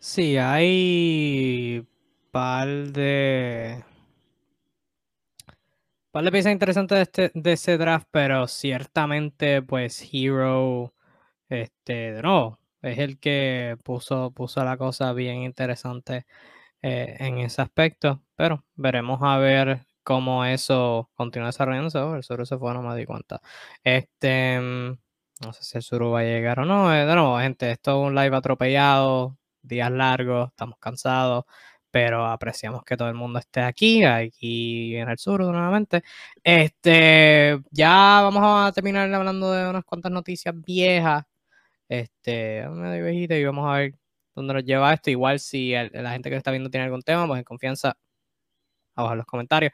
[0.00, 1.86] Sí, hay
[2.32, 3.84] par de
[6.10, 10.94] par de piezas interesantes de, este, de ese draft, pero ciertamente, pues, Hero,
[11.48, 16.26] este, de nuevo, es el que puso, puso la cosa bien interesante
[16.82, 21.98] eh, en ese aspecto, pero veremos a ver cómo eso continúa desarrollándose.
[21.98, 23.40] Oh, el Suru se fue, no me di cuenta.
[23.84, 26.94] Este, no sé si el Suru va a llegar o no.
[26.94, 31.44] Eh, de nuevo, gente, esto es un live atropellado, días largos, estamos cansados
[31.90, 36.02] pero apreciamos que todo el mundo esté aquí, aquí en el sur nuevamente.
[36.42, 41.24] Este, ya vamos a terminar hablando de unas cuantas noticias viejas,
[41.88, 43.94] este, medio viejita y vamos a ver
[44.34, 45.10] dónde nos lleva esto.
[45.10, 47.96] Igual si la gente que está viendo tiene algún tema, pues en confianza,
[48.94, 49.72] abajo en los comentarios.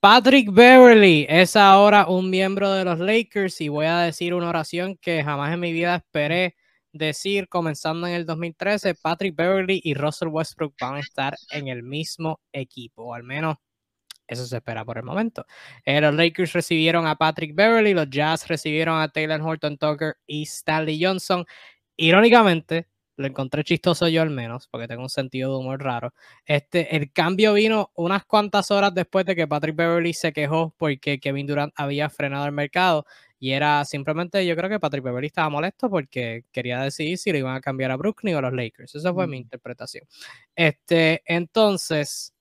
[0.00, 4.96] Patrick Beverly es ahora un miembro de los Lakers y voy a decir una oración
[4.96, 6.56] que jamás en mi vida esperé
[6.92, 11.82] decir, comenzando en el 2013, Patrick Beverly y Russell Westbrook van a estar en el
[11.82, 13.56] mismo equipo, o al menos
[14.26, 15.46] eso se espera por el momento.
[15.84, 20.42] Eh, los Lakers recibieron a Patrick Beverly, los Jazz recibieron a Taylor Horton Tucker y
[20.42, 21.44] Stanley Johnson.
[21.96, 26.14] Irónicamente, lo encontré chistoso yo al menos, porque tengo un sentido de humor raro.
[26.46, 31.20] Este, el cambio vino unas cuantas horas después de que Patrick Beverly se quejó porque
[31.20, 33.06] Kevin Durant había frenado el mercado
[33.42, 37.38] y era simplemente, yo creo que Patrick Beverly estaba molesto porque quería decidir si le
[37.40, 38.94] iban a cambiar a Brooklyn o a los Lakers.
[38.94, 39.30] Esa fue mm.
[39.30, 40.06] mi interpretación.
[40.54, 42.36] Este, entonces,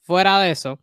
[0.00, 0.80] fuera de eso,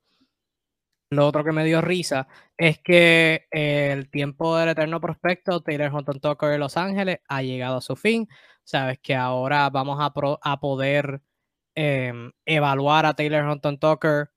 [1.09, 6.19] lo otro que me dio risa es que el tiempo del eterno prospecto Taylor Horton
[6.19, 8.27] Tucker de Los Ángeles ha llegado a su fin.
[8.63, 11.23] Sabes que ahora vamos a, pro, a poder
[11.73, 12.13] eh,
[12.45, 14.29] evaluar a Taylor Horton Tucker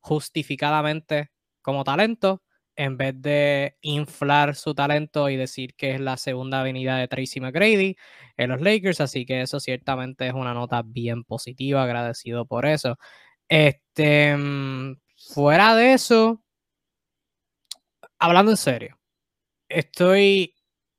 [0.00, 1.30] justificadamente
[1.62, 2.42] como talento
[2.76, 7.40] en vez de inflar su talento y decir que es la segunda avenida de Tracy
[7.40, 7.96] McGrady
[8.36, 12.98] en los Lakers, así que eso ciertamente es una nota bien positiva, agradecido por eso.
[13.48, 16.42] Este, mm, fuera de eso,
[18.18, 18.98] hablando en serio,
[19.68, 20.54] estoy,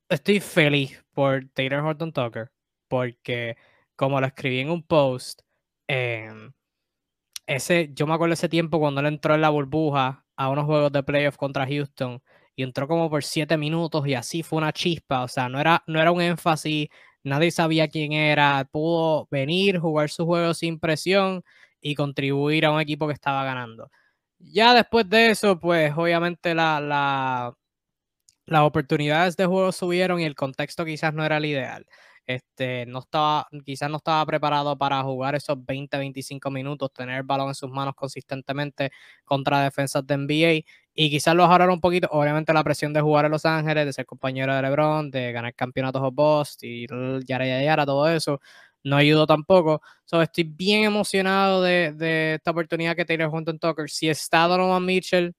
[0.10, 2.52] estoy feliz por Taylor Horton Tucker,
[2.88, 3.58] porque
[3.96, 5.42] como lo escribí en un post,
[5.88, 6.32] eh,
[7.48, 10.92] ese, yo me acuerdo ese tiempo cuando él entró en la burbuja a unos juegos
[10.92, 12.22] de playoff contra Houston
[12.56, 15.84] y entró como por siete minutos y así fue una chispa, o sea, no era,
[15.88, 16.88] no era un énfasis,
[17.24, 21.44] nadie sabía quién era, pudo venir, jugar su juego sin presión
[21.82, 23.90] y contribuir a un equipo que estaba ganando.
[24.40, 27.54] Ya después de eso, pues obviamente la, la,
[28.46, 31.86] las oportunidades de juego subieron y el contexto quizás no era el ideal.
[32.28, 37.24] Este, no estaba, quizás no estaba preparado para jugar esos 20, 25 minutos, tener el
[37.24, 38.92] balón en sus manos consistentemente
[39.24, 43.26] contra defensas de NBA y quizás lo bajaron un poquito, obviamente la presión de jugar
[43.26, 46.86] en Los Ángeles, de ser compañero de LeBron, de ganar campeonatos o Bost y
[47.26, 48.42] yara, yara, yara, todo eso,
[48.84, 49.82] no ayudó tampoco.
[50.06, 53.90] So, estoy bien emocionado de, de esta oportunidad que tiene junto en Tucker.
[53.90, 55.34] Si está Donovan Mitchell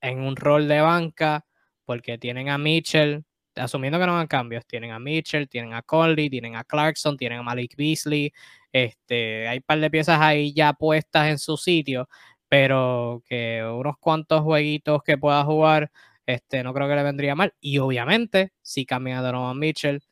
[0.00, 1.44] en un rol de banca,
[1.84, 3.24] porque tienen a Mitchell,
[3.60, 7.40] asumiendo que no hagan cambios, tienen a Mitchell, tienen a Conley, tienen a Clarkson, tienen
[7.40, 8.32] a Malik Beasley,
[8.72, 12.08] este, hay un par de piezas ahí ya puestas en su sitio,
[12.48, 15.90] pero que unos cuantos jueguitos que pueda jugar,
[16.26, 17.54] este, no creo que le vendría mal.
[17.60, 20.02] Y obviamente, si cambian a Donovan Mitchell,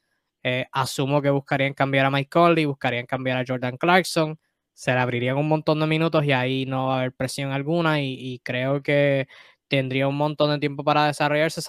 [0.43, 4.39] eh, asumo que buscarían cambiar a Mike Conley, buscarían cambiar a Jordan Clarkson,
[4.75, 8.01] se le abrirían un montón de minutos y ahí no va a haber presión alguna
[8.01, 9.27] y, creo que
[9.69, 11.61] tendría un montón de tiempo para desarrollarse.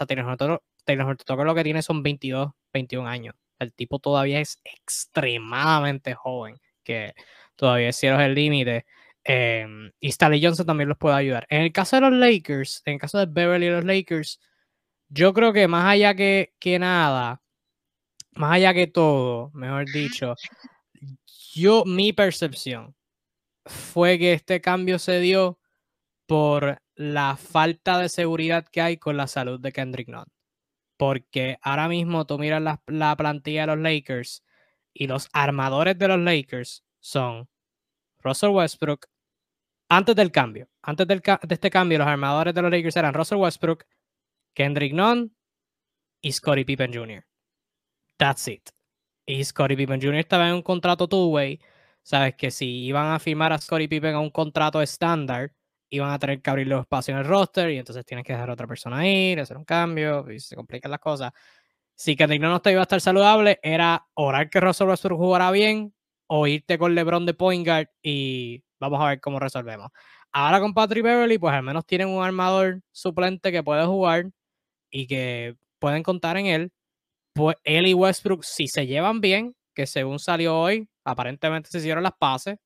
[0.89, 3.35] Taylor Horton lo que tiene son 22, 21 años.
[3.59, 7.13] El tipo todavía es extremadamente joven, que
[7.55, 8.85] todavía es cierto el límite.
[9.23, 11.45] Em, y Stanley Johnson también los puede ayudar.
[11.49, 14.39] En el caso de los Lakers, en el caso de Beverly y los Lakers,
[15.09, 17.43] yo creo que más allá que, que nada,
[18.31, 20.33] más allá que todo, mejor dicho,
[21.53, 22.95] yo, mi percepción
[23.65, 25.59] fue que este cambio se dio
[26.25, 30.25] por la falta de seguridad que hay con la salud de Kendrick Nunn.
[30.99, 34.43] Porque ahora mismo tú miras la, la plantilla de los Lakers
[34.93, 37.47] y los armadores de los Lakers son
[38.21, 39.07] Russell Westbrook,
[39.87, 43.85] antes del cambio, antes de este cambio, los armadores de los Lakers eran Russell Westbrook,
[44.53, 45.33] Kendrick Nunn
[46.21, 47.25] y Scottie Pippen Jr.
[48.17, 48.69] That's it.
[49.25, 50.15] Y Scottie Pippen Jr.
[50.15, 51.61] estaba en un contrato two-way.
[52.03, 55.53] Sabes que si iban a firmar a Scottie Pippen a un contrato estándar,
[55.89, 58.49] iban a tener que abrir los espacios en el roster y entonces tienes que dejar
[58.49, 61.31] a otra persona ir, hacer un cambio y se complican las cosas.
[61.95, 65.93] Si Kendrick no iba a estar saludable, era orar que Russell Westbrook jugara bien
[66.27, 69.89] o irte con LeBron de point guard y vamos a ver cómo resolvemos.
[70.31, 74.29] Ahora con Patrick Beverly, pues al menos tienen un armador suplente que puede jugar
[74.91, 76.71] y que pueden contar en él.
[77.33, 82.03] Pues él y Westbrook, si se llevan bien, que según salió hoy, aparentemente se hicieron
[82.03, 82.57] las pases,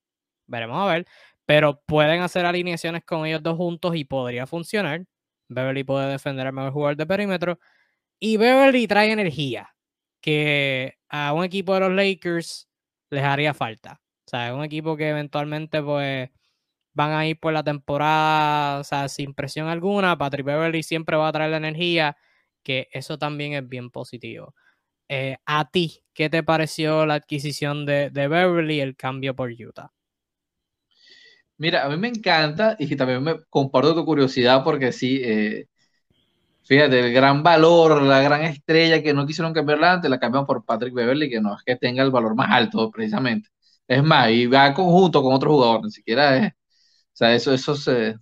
[0.47, 1.07] veremos a ver,
[1.53, 5.05] pero pueden hacer alineaciones con ellos dos juntos y podría funcionar.
[5.49, 7.59] Beverly puede defender al mejor jugador de perímetro
[8.19, 9.75] y Beverly trae energía
[10.19, 12.67] que a un equipo de los Lakers
[13.11, 14.01] les haría falta.
[14.25, 16.31] O sea, es un equipo que eventualmente pues
[16.93, 20.17] van a ir por la temporada, o sea, sin presión alguna.
[20.17, 22.17] Patrick Beverly siempre va a traer la energía,
[22.63, 24.55] que eso también es bien positivo.
[25.09, 29.91] Eh, a ti, ¿qué te pareció la adquisición de, de Beverly el cambio por Utah?
[31.57, 35.67] Mira, a mí me encanta y también me comparto tu curiosidad porque sí, eh,
[36.63, 40.65] fíjate, el gran valor, la gran estrella que no quisieron cambiarla antes, la cambiaron por
[40.65, 43.49] Patrick Beverly, que no es que tenga el valor más alto precisamente.
[43.87, 46.53] Es más, y va en conjunto con otro jugador, ni siquiera es.
[46.53, 48.17] O sea, eso, eso se.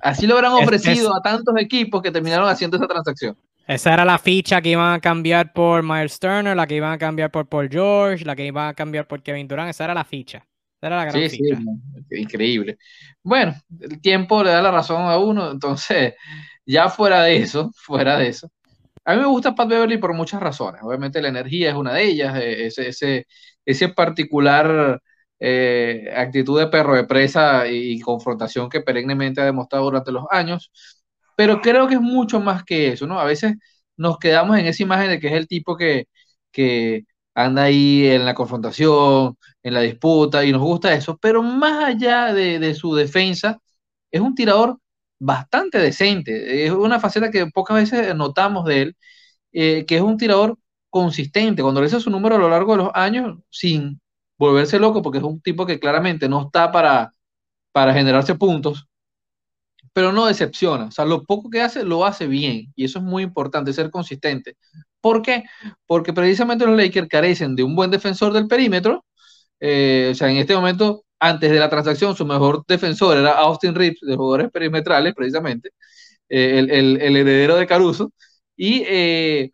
[0.00, 3.36] Así lo habrán ofrecido a tantos equipos que terminaron haciendo esa transacción.
[3.66, 6.98] Esa era la ficha que iban a cambiar por Miles Turner, la que iban a
[6.98, 9.70] cambiar por Paul George, la que iban a cambiar por Kevin Durant.
[9.70, 10.44] Esa era la ficha.
[10.82, 11.56] Era la gran ficha.
[12.10, 12.78] Sí, increíble.
[13.22, 16.14] Bueno, el tiempo le da la razón a uno, entonces,
[16.66, 18.50] ya fuera de eso, fuera de eso.
[19.04, 20.82] A mí me gusta Pat Beverly por muchas razones.
[20.84, 23.26] Obviamente la energía es una de ellas, eh, ese, ese,
[23.64, 25.00] ese particular
[25.40, 30.70] eh, actitud de perro de presa y, confrontación que perennemente ha demostrado durante los años,
[31.36, 33.18] pero creo que es mucho más que eso, ¿no?
[33.20, 33.54] A veces
[33.96, 36.06] nos quedamos en esa imagen de que es el tipo que,
[36.52, 41.84] que anda ahí en la confrontación, en la disputa, y nos gusta eso, pero más
[41.84, 43.58] allá de, su defensa,
[44.10, 44.78] es un tirador
[45.18, 48.96] bastante decente, es una faceta que pocas veces notamos de él,
[49.52, 50.58] eh, que es un tirador
[50.90, 54.00] consistente, cuando le hace su número a lo largo de los años, sin
[54.38, 57.14] volverse loco, porque es un tipo que claramente no está para,
[57.72, 58.88] para generarse puntos,
[59.92, 60.86] pero no decepciona.
[60.86, 62.72] O sea, lo poco que hace, lo hace bien.
[62.76, 64.56] Y eso es muy importante, ser consistente.
[65.02, 65.44] ¿Por qué?
[65.86, 69.04] Porque precisamente los Lakers carecen de un buen defensor del perímetro.
[69.60, 73.74] Eh, o sea, en este momento, antes de la transacción, su mejor defensor era Austin
[73.74, 75.70] Reeves, de jugadores perimetrales, precisamente,
[76.28, 78.12] eh, el, el, heredero de Caruso.
[78.56, 79.50] Y eh,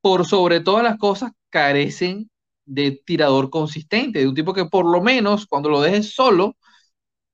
[0.00, 2.30] por sobre todas las cosas, carecen
[2.66, 6.56] de tirador consistente, de un tipo que por lo menos cuando lo dejes solo,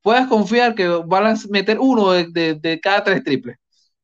[0.03, 3.57] puedas confiar que van a meter uno de, cada tres triples.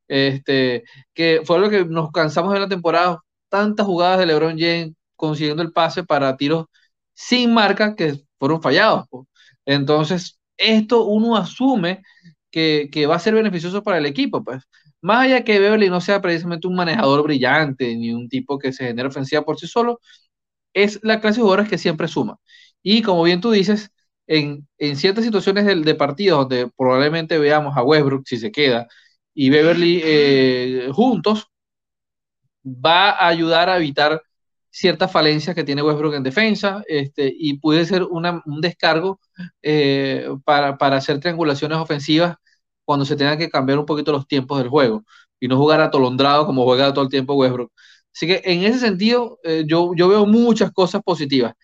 [0.08, 4.92] Este, que fue lo que nos cansamos en la temporada, tantas jugadas de LeBron James
[5.16, 6.66] consiguiendo el pase para tiros
[7.14, 9.06] sin marca que fueron fallados.
[9.64, 12.02] Entonces, esto uno asume
[12.50, 14.62] que, que, va a ser beneficioso para el equipo, pues.
[15.02, 18.86] Más allá que Beverly no sea precisamente un manejador brillante, ni un tipo que se
[18.86, 20.00] genera ofensiva por sí solo,
[20.74, 22.38] es la clase de jugadores que siempre suma.
[22.82, 23.90] Y como bien tú dices,
[24.26, 28.88] en, ciertas situaciones de, de partidos donde probablemente veamos a Westbrook, si se queda,
[29.34, 31.48] y Beverly eh, juntos,
[32.66, 34.22] va a ayudar a evitar
[34.70, 39.20] ciertas falencias que tiene Westbrook en defensa este, y puede ser un descargo
[39.62, 42.36] eh, para, para, hacer triangulaciones ofensivas
[42.84, 45.04] cuando se tengan que cambiar un poquito los tiempos del juego
[45.40, 47.72] y no jugar atolondrado como juega todo el tiempo Westbrook.
[48.14, 51.54] Así que en ese sentido, eh, yo, yo veo muchas cosas positivas.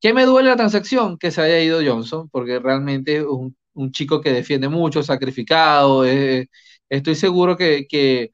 [0.00, 1.18] ¿Qué me duele la transacción?
[1.18, 3.56] Que se haya ido Johnson, porque realmente es un,
[3.92, 6.04] chico que defiende mucho, sacrificado.
[6.04, 6.48] Eh,
[6.88, 8.30] estoy seguro que, que,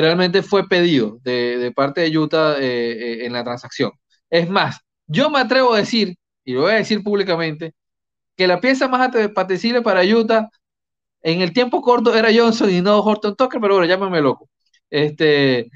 [0.00, 3.92] realmente fue pedido de, parte de Utah eh, en la transacción.
[4.30, 7.74] Es más, yo me atrevo a decir, y lo voy a decir públicamente,
[8.36, 10.48] que la pieza más apetecible para Utah
[11.22, 14.48] en el tiempo corto era Johnson y no Horton Tucker, pero bueno, llámame loco.
[14.90, 15.70] Este,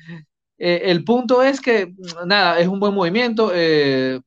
[0.59, 1.93] eh, el punto es que,
[2.27, 3.53] nada, es un buen movimiento.
[3.55, 4.21] Eh,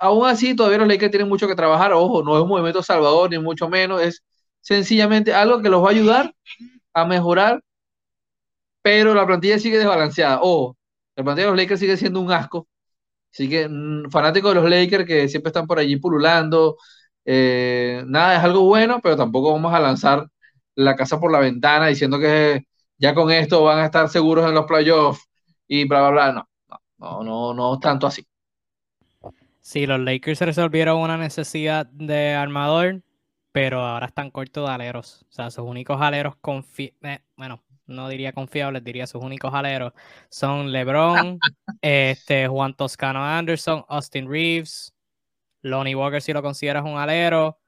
[0.00, 1.92] aún así, todavía los Lakers tienen mucho que trabajar.
[1.92, 4.02] Ojo, no es un movimiento salvador, ni mucho menos.
[4.02, 4.22] Es
[4.60, 6.34] sencillamente algo que los va a ayudar
[6.94, 7.62] a mejorar,
[8.82, 10.40] pero la plantilla sigue desbalanceada.
[10.42, 10.76] Ojo,
[11.16, 12.68] la plantilla de los Lakers sigue siendo un asco.
[13.32, 16.76] Así que, mm, fanáticos de los Lakers que siempre están por allí pululando,
[17.24, 20.26] eh, nada, es algo bueno, pero tampoco vamos a lanzar
[20.74, 22.62] la casa por la ventana diciendo que
[22.96, 25.28] ya con esto van a estar seguros en los playoffs
[25.66, 26.48] y bla, bla, bla.
[26.98, 28.26] No, no, no, no, tanto así.
[29.60, 33.02] Sí, los Lakers resolvieron una necesidad de armador,
[33.52, 35.26] pero ahora están cortos de aleros.
[35.28, 39.92] O sea, sus únicos aleros confi eh, bueno, no diría confiables, diría sus únicos aleros
[40.28, 41.38] son LeBron,
[41.82, 44.94] este, Juan Toscano Anderson, Austin Reeves,
[45.62, 47.58] Lonnie Walker si lo consideras un alero,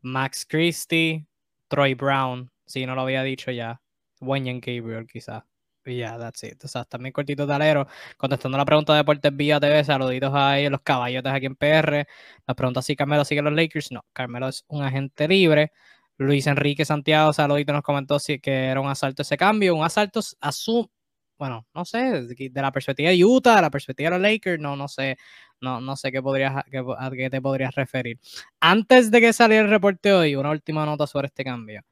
[0.00, 1.26] Max Christie,
[1.68, 3.80] Troy Brown, si no lo había dicho ya,
[4.20, 5.44] Wenyan Gabriel quizás.
[5.86, 6.64] Y ya, that's it.
[6.64, 7.86] O sea, también cortito de alero.
[8.16, 12.06] Contestando la pregunta de Deportes Vía TV, saluditos ahí los caballotes aquí en PR.
[12.46, 13.92] La pregunta si Carmelo sigue los Lakers.
[13.92, 15.72] No, Carmelo es un agente libre.
[16.18, 19.74] Luis Enrique Santiago, saludito, nos comentó que era un asalto ese cambio.
[19.74, 20.90] Un asalto a su,
[21.38, 24.76] bueno, no sé, de la perspectiva de Utah, de la perspectiva de los Lakers, no,
[24.76, 25.16] no sé,
[25.60, 28.18] no, no sé qué podrías, a qué te podrías referir.
[28.60, 31.82] Antes de que saliera el reporte hoy, una última nota sobre este cambio.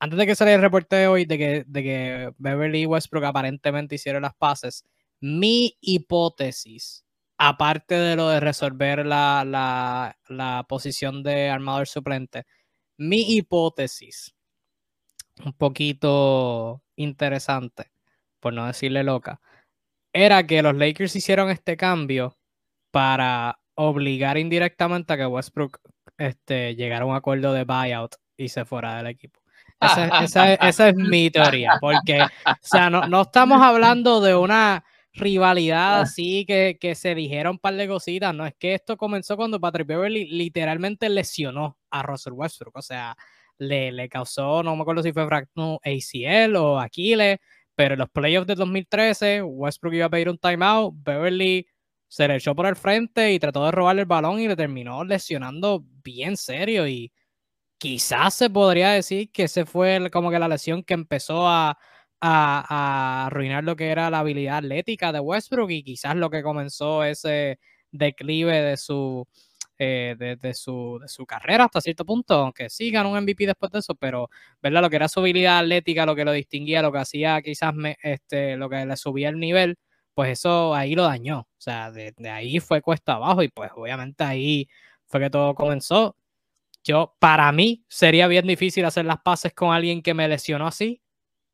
[0.00, 3.96] Antes de que saliera el reporte de hoy de que, de que Beverly Westbrook aparentemente
[3.96, 4.84] hicieron las pases,
[5.20, 7.04] mi hipótesis,
[7.36, 12.46] aparte de lo de resolver la, la, la posición de armador suplente,
[12.98, 14.34] mi hipótesis,
[15.44, 17.92] un poquito interesante,
[18.40, 19.40] por no decirle loca,
[20.12, 22.36] era que los Lakers hicieron este cambio
[22.90, 25.78] para obligar indirectamente a que Westbrook
[26.16, 29.40] este, llegara a un acuerdo de buyout y se fuera del equipo.
[29.80, 36.44] Esa, es mi teoría, porque, o sea, no, no estamos hablando de una rivalidad así
[36.46, 38.34] que, que, se dijeron un par de cositas.
[38.34, 42.76] No es que esto comenzó cuando Patrick Beverly literalmente lesionó a Russell Westbrook.
[42.76, 43.16] O sea,
[43.58, 47.38] le, le causó, no me acuerdo si fue ACL o Aquiles,
[47.74, 50.94] pero en los playoffs de 2013, Westbrook iba a pedir un timeout.
[50.96, 51.66] Beverly
[52.08, 55.04] se le echó por el frente y trató de robarle el balón y le terminó
[55.04, 56.86] lesionando bien serio.
[56.88, 57.12] Y
[57.78, 61.78] quizás se podría decir que ese fue como que la lesión que empezó a
[62.20, 67.04] a, arruinar lo que era la habilidad atlética de Westbrook y quizás lo que comenzó
[67.04, 67.58] ese
[67.90, 69.26] declive de su,
[69.78, 73.70] eh, de, su, de su carrera hasta cierto punto, aunque sí ganó un MVP después
[73.72, 74.28] de eso, pero
[74.62, 74.82] ¿verdad?
[74.82, 77.96] lo que era su habilidad atlética, lo que lo distinguía, lo que hacía quizás me,
[78.02, 79.76] este, lo que le subía el nivel,
[80.14, 81.40] pues eso ahí lo dañó.
[81.40, 84.68] O sea, de, de ahí fue cuesta abajo y pues obviamente ahí
[85.06, 86.16] fue que todo comenzó.
[86.84, 91.02] Yo, para mí, sería bien difícil hacer las paces con alguien que me lesionó así,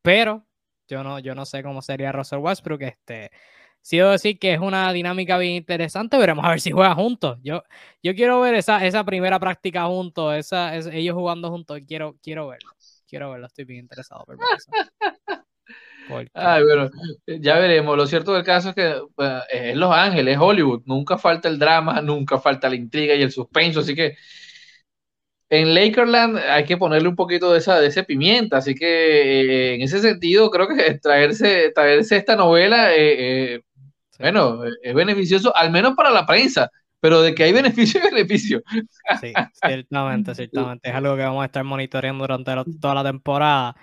[0.01, 0.47] pero
[0.87, 2.81] yo no, yo no sé cómo sería Russell Westbrook.
[2.83, 3.31] Este,
[3.85, 6.17] sí debo decir que es una dinámica bien interesante.
[6.17, 7.37] Veremos a ver si juega juntos.
[7.43, 7.61] Yo,
[8.01, 11.79] yo quiero ver esa, esa primera práctica juntos, esa, ellos jugando juntos.
[11.87, 12.71] Quiero, quiero verlo.
[13.07, 13.45] Quiero verlo.
[13.45, 14.37] Estoy bien interesado por
[16.33, 16.89] Ay, bueno,
[17.27, 17.95] ya veremos.
[17.95, 19.01] Lo cierto del caso es que
[19.49, 20.81] es Los Ángeles, es Hollywood.
[20.85, 23.81] Nunca falta el drama, nunca falta la intriga y el suspenso.
[23.81, 24.15] Así que
[25.49, 29.75] en Lakerland hay que ponerle un poquito de esa de ese pimienta, así que eh,
[29.75, 33.61] en ese sentido creo que traerse, traerse esta novela, eh, eh,
[34.19, 38.63] bueno, es beneficioso, al menos para la prensa, pero de que hay beneficio y beneficio.
[39.21, 40.89] Sí, ciertamente, ciertamente.
[40.89, 43.75] Es algo que vamos a estar monitoreando durante toda la temporada.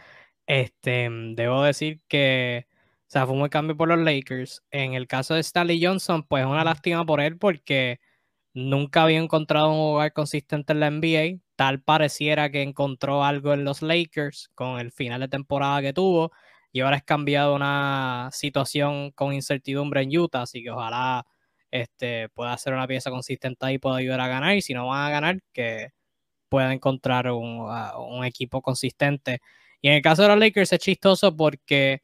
[0.46, 4.62] Este, debo decir que, o sea, fue un buen cambio por los Lakers.
[4.70, 8.00] En el caso de Stanley Johnson, pues es una lástima por él porque
[8.54, 13.64] nunca había encontrado un jugador consistente en la NBA tal pareciera que encontró algo en
[13.64, 16.32] los Lakers con el final de temporada que tuvo
[16.72, 21.26] y ahora es cambiado una situación con incertidumbre en Utah, así que ojalá
[21.70, 24.88] este, pueda ser una pieza consistente ahí y pueda ayudar a ganar y si no
[24.88, 25.90] van a ganar que
[26.48, 27.66] pueda encontrar un,
[27.98, 29.40] un equipo consistente.
[29.80, 32.02] Y en el caso de los Lakers es chistoso porque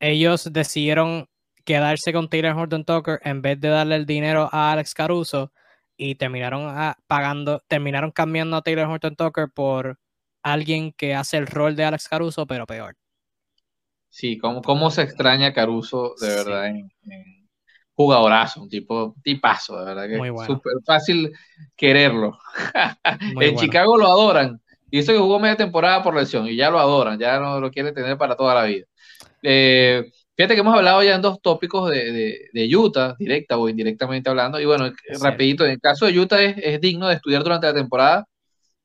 [0.00, 1.28] ellos decidieron
[1.64, 5.52] quedarse con Taylor Horton Tucker en vez de darle el dinero a Alex Caruso
[5.96, 9.98] y terminaron ah, pagando, terminaron cambiando a Taylor Horton Tucker por
[10.42, 12.96] alguien que hace el rol de Alex Caruso, pero peor.
[14.16, 16.88] Sí, cómo, cómo se extraña Caruso, de verdad, en,
[17.92, 21.32] jugadorazo, un tipo tipazo, de verdad que es súper fácil
[21.76, 22.38] quererlo.
[23.42, 24.58] en Chicago lo adoran,
[24.90, 27.70] y eso que jugó media temporada por lesión, y ya lo adoran, ya no lo
[27.70, 28.86] quieren tener para toda la vida.
[29.42, 34.28] Eh, Fíjate que hemos hablado ya en dos tópicos de, de, Utah, directa o indirectamente
[34.28, 34.60] hablando.
[34.60, 37.74] Y bueno, rapidito, en el caso de Utah es, es, digno de estudiar durante la
[37.74, 38.26] temporada,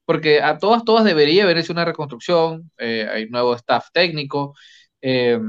[0.05, 4.55] porque a todas, todas debería haber hecho una reconstrucción, eh, hay nuevo staff técnico,
[5.01, 5.39] eh,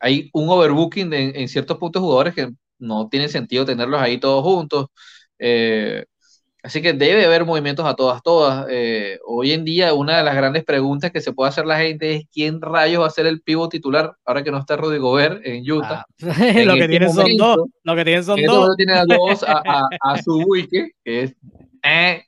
[0.00, 4.42] hay un overbooking en ciertos puntos de jugadores que no tiene sentido tenerlos ahí todos
[4.42, 4.86] juntos.
[5.38, 6.04] Eh,
[6.62, 8.66] así que debe haber movimientos a todas, todas.
[8.70, 12.14] Eh, hoy en día una de las grandes preguntas que se puede hacer la gente
[12.14, 15.40] es quién rayos va a ser el pivo titular ahora que no está Rudy Gobert
[15.44, 16.04] en Utah.
[16.04, 16.06] Ah,
[16.64, 18.76] lo, que tienen son dos, lo que tienen son este dos.
[18.76, 19.88] tiene a dos a,
[20.24, 21.34] su wiki, que es...
[21.82, 22.22] Eh,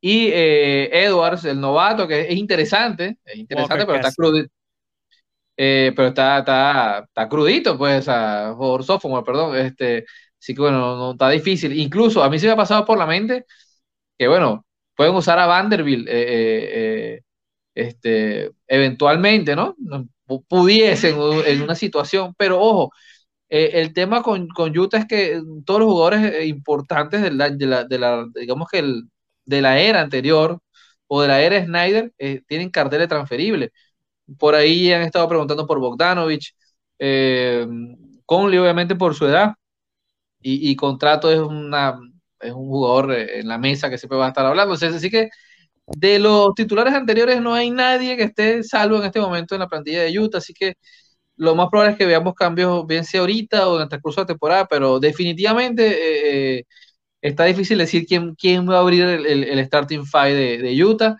[0.00, 4.12] y Edwards, el novato, que es interesante, es interesante, pero está
[5.58, 5.94] crudito.
[5.96, 9.56] pero está, está, está crudito, pues, a por sophomore, perdón.
[9.56, 10.04] Este,
[10.40, 11.78] Así que bueno, no, está difícil.
[11.78, 13.44] Incluso a mí se me ha pasado por la mente
[14.18, 17.22] que bueno, pueden usar a Vanderbilt eh, eh, eh,
[17.74, 19.76] este, eventualmente, ¿no?
[20.48, 22.92] Pudiesen en una situación, pero ojo,
[23.48, 28.26] el tema con, con, Utah es que todos los jugadores importantes de la, de la,
[28.34, 29.04] digamos que el,
[29.46, 30.60] de la era anterior
[31.06, 32.12] o de la era Snyder
[32.46, 33.70] tienen carteles transferibles.
[34.38, 36.54] Por ahí han estado preguntando por Bogdanovich,
[38.26, 39.54] Conley obviamente por su edad,
[40.40, 41.98] y, Contrato es, una,
[42.40, 44.74] es un jugador eh, en la mesa que siempre va a estar hablando.
[44.74, 45.30] así que
[45.86, 49.68] de los titulares anteriores no hay nadie que esté salvo en este momento en la
[49.68, 50.74] plantilla de Utah, así que
[51.36, 54.24] lo más probable es que veamos cambios, bien sea ahorita o en el transcurso de
[54.24, 56.64] la temporada, pero definitivamente eh, eh,
[57.22, 61.16] está difícil decir quién, quién va a abrir el, starting five de, Utah.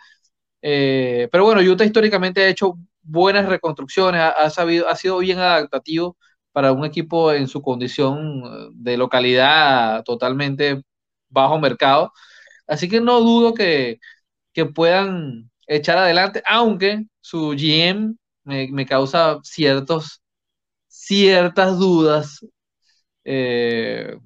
[0.60, 2.74] pero bueno, Utah históricamente ha hecho
[3.08, 6.16] buenas reconstrucciones, ha, sabido, ha sido bien adaptativo
[6.52, 10.82] para un equipo en su condición eh, de localidad totalmente
[11.28, 12.12] bajo mercado.
[12.66, 13.98] Así que no dudo que,
[14.74, 20.22] puedan echar adelante, aunque su GM me, causa ciertos,
[20.88, 22.44] ciertas dudas.
[23.24, 24.16] Eh,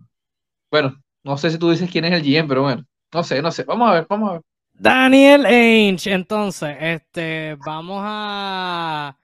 [0.71, 3.53] bueno, no sé si tú dices quién es el GM, pero bueno, no sé, no
[3.53, 3.65] sé.
[3.65, 4.43] Vamos a ver, vamos a ver.
[4.83, 9.17] Daniel Ainge, entonces, este, vamos a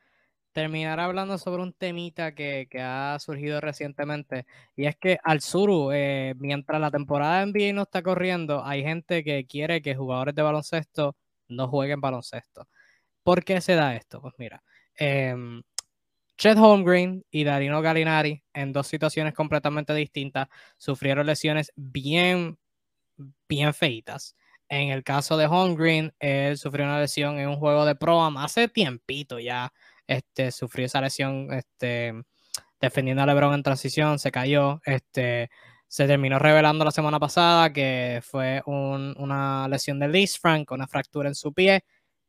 [0.53, 4.47] terminar hablando sobre un temita que, ha surgido recientemente.
[4.77, 8.85] Y es que al sur, eh, mientras la temporada de NBA no está corriendo, hay
[8.85, 11.17] gente que quiere que jugadores de baloncesto
[11.49, 12.69] no jueguen baloncesto.
[13.25, 14.21] ¿Por qué se da esto?
[14.23, 14.63] Pues mira,
[14.97, 15.35] eh,
[16.37, 20.47] Chet Holmgren y Darino Gallinari, en dos situaciones completamente distintas,
[20.77, 22.59] sufrieron lesiones bien,
[23.49, 24.37] bien feitas.
[24.69, 28.69] En el caso de Holmgren, él sufrió una lesión en un juego de Pro hace
[28.69, 29.73] tiempito ya.
[30.07, 32.13] Este, sufrió esa lesión este,
[32.81, 35.51] defendiendo a LeBron en transición, se cayó, este,
[35.87, 41.29] se terminó revelando la semana pasada que fue una lesión de Liz Frank, una fractura
[41.29, 41.85] en su pie,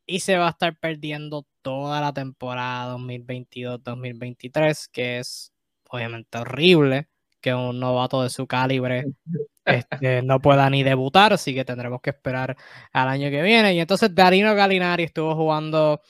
[0.05, 5.53] y se va a estar perdiendo toda la temporada 2022-2023, que es
[5.89, 7.09] obviamente horrible
[7.41, 9.05] que un novato de su calibre
[9.69, 12.55] este, no pueda ni debutar, así que tendremos que esperar
[12.91, 13.73] al año que viene.
[13.73, 16.01] Y entonces Darino Galinari estuvo jugando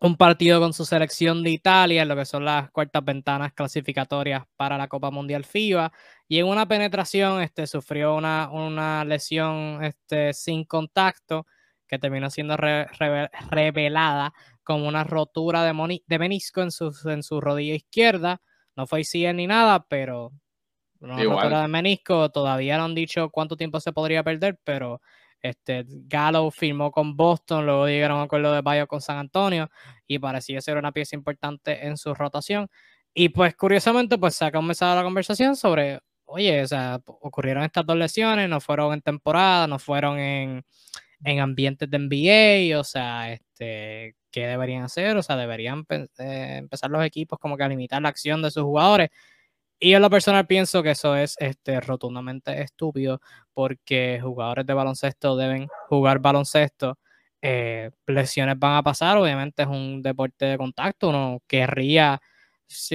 [0.00, 4.44] un partido con su selección de Italia, en lo que son las cuartas ventanas clasificatorias
[4.56, 5.92] para la Copa Mundial FIBA,
[6.26, 11.46] y en una penetración este, sufrió una, lesión este, sin contacto
[11.86, 17.74] que terminó siendo revelada como una rotura de, de menisco en su, en su rodilla
[17.74, 18.40] izquierda.
[18.76, 20.32] No fue ICL ni nada, pero
[21.00, 22.30] una rotura de menisco.
[22.30, 25.00] Todavía no han dicho cuánto tiempo se podría perder, pero
[25.42, 29.70] este, Gallo firmó con Boston, luego llegaron a un acuerdo de Bayo con San Antonio
[30.06, 32.68] y parecía ser una pieza importante en su rotación.
[33.14, 37.86] Y pues curiosamente, pues se ha comenzado la conversación sobre, oye, o sea, ocurrieron estas
[37.86, 40.64] dos lesiones, no fueron en temporada, no fueron en,
[41.24, 45.16] en ambientes de NBA, o sea, este, ¿qué deberían hacer?
[45.16, 45.84] O sea, deberían
[46.18, 49.10] eh, empezar los equipos como que a limitar la acción de sus jugadores.
[49.82, 53.20] Y en lo personal pienso que eso es este, rotundamente estúpido
[53.54, 56.98] porque jugadores de baloncesto deben jugar baloncesto.
[57.40, 62.20] Eh, lesiones van a pasar, obviamente es un deporte de contacto, uno querría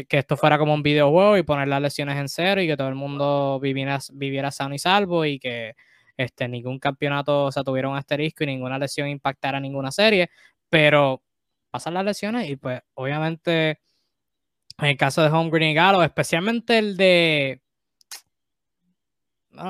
[0.07, 2.87] que esto fuera como un videojuego y poner las lesiones en cero y que todo
[2.89, 5.73] el mundo viviera, viviera sano y salvo y que
[6.17, 10.29] este, ningún campeonato se tuviera un asterisco y ninguna lesión impactara ninguna serie,
[10.69, 11.23] pero
[11.71, 13.79] pasan las lesiones y pues obviamente
[14.77, 17.61] en el caso de Home y Galo, especialmente el de.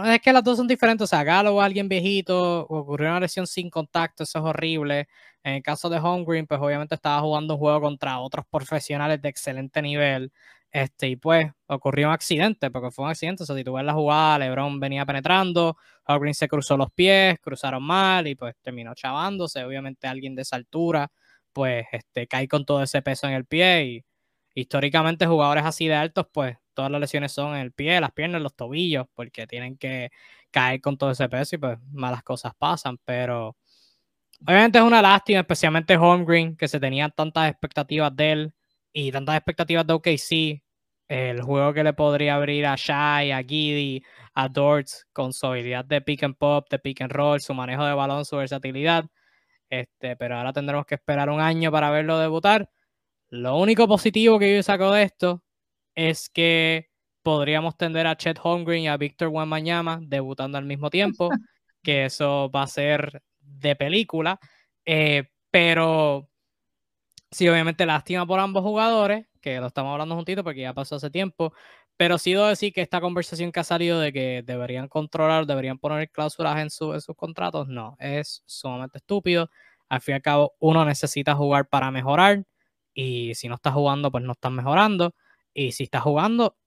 [0.05, 1.03] Es que las dos son diferentes.
[1.03, 5.07] O sea, Galo alguien viejito, ocurrió una lesión sin contacto, eso es horrible.
[5.43, 9.29] En el caso de Home pues obviamente estaba jugando un juego contra otros profesionales de
[9.29, 10.31] excelente nivel.
[10.71, 13.43] Este, y pues ocurrió un accidente, porque fue un accidente.
[13.43, 15.77] O sea, si tú la jugada, LeBron venía penetrando,
[16.07, 19.63] Green se cruzó los pies, cruzaron mal y pues terminó chavándose.
[19.63, 21.11] Obviamente, alguien de esa altura,
[21.53, 24.05] pues este, cae con todo ese peso en el pie y
[24.55, 28.41] históricamente jugadores así de altos, pues todas las lesiones son en el pie, las piernas,
[28.41, 30.11] los tobillos, porque tienen que
[30.51, 33.57] caer con todo ese peso y pues malas cosas pasan, pero
[34.47, 38.53] obviamente es una lástima, especialmente Holmgreen, que se tenían tantas expectativas de él
[38.93, 40.63] y tantas expectativas de OKC,
[41.07, 44.03] el juego que le podría abrir a Shai, a Giddy,
[44.33, 47.85] a Dortz con su habilidad de pick and pop, de pick and roll, su manejo
[47.85, 49.05] de balón, su versatilidad.
[49.69, 52.69] Este, pero ahora tendremos que esperar un año para verlo debutar.
[53.35, 55.43] Lo único positivo que yo saco de esto
[55.93, 56.89] es que
[57.21, 61.29] podríamos tender a Chet Holmgren y a Víctor Wembanyama debutando al mismo tiempo,
[61.83, 64.39] que eso va a ser de película,
[64.85, 66.29] eh, pero
[67.29, 71.09] sí, obviamente lástima por ambos jugadores, que lo estamos hablando juntito porque ya pasó hace
[71.09, 71.53] tiempo,
[71.97, 75.77] pero sí debo decir que esta conversación que ha salido de que deberían controlar, deberían
[75.77, 79.49] poner cláusulas en, sus contratos, no, es sumamente estúpido.
[79.89, 82.45] Al fin y al cabo, uno necesita jugar para mejorar
[82.95, 85.13] y si no estás jugando, pues no estás mejorando.
[85.53, 86.57] Y si estás jugando,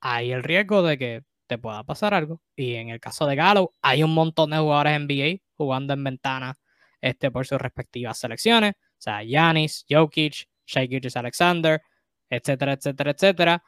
[0.00, 2.40] hay el riesgo de que te pueda pasar algo.
[2.56, 6.54] Y en el caso de Galo, hay un montón de jugadores NBA jugando en ventana
[7.00, 8.74] este, por sus respectivas selecciones.
[8.74, 11.82] O sea, Yanis, Jokic, Shai Alexander,
[12.30, 13.64] etcétera, etcétera, etcétera.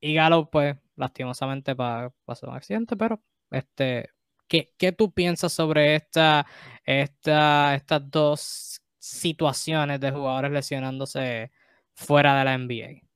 [0.00, 4.10] Y Galo, pues, lastimosamente pasó un accidente, pero este,
[4.48, 6.46] ¿qué, ¿qué, tú piensas sobre esta,
[6.84, 11.50] esta, estas dos situaciones de jugadores lesionándose
[11.94, 13.06] fuera de la NBA?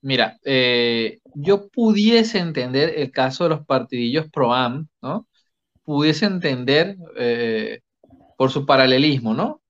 [0.00, 5.26] Mira, eh, yo pudiese entender el caso de los partidillos pro-am, ¿no?
[5.84, 7.80] Pudiese entender eh,
[8.36, 9.62] por su paralelismo, ¿no?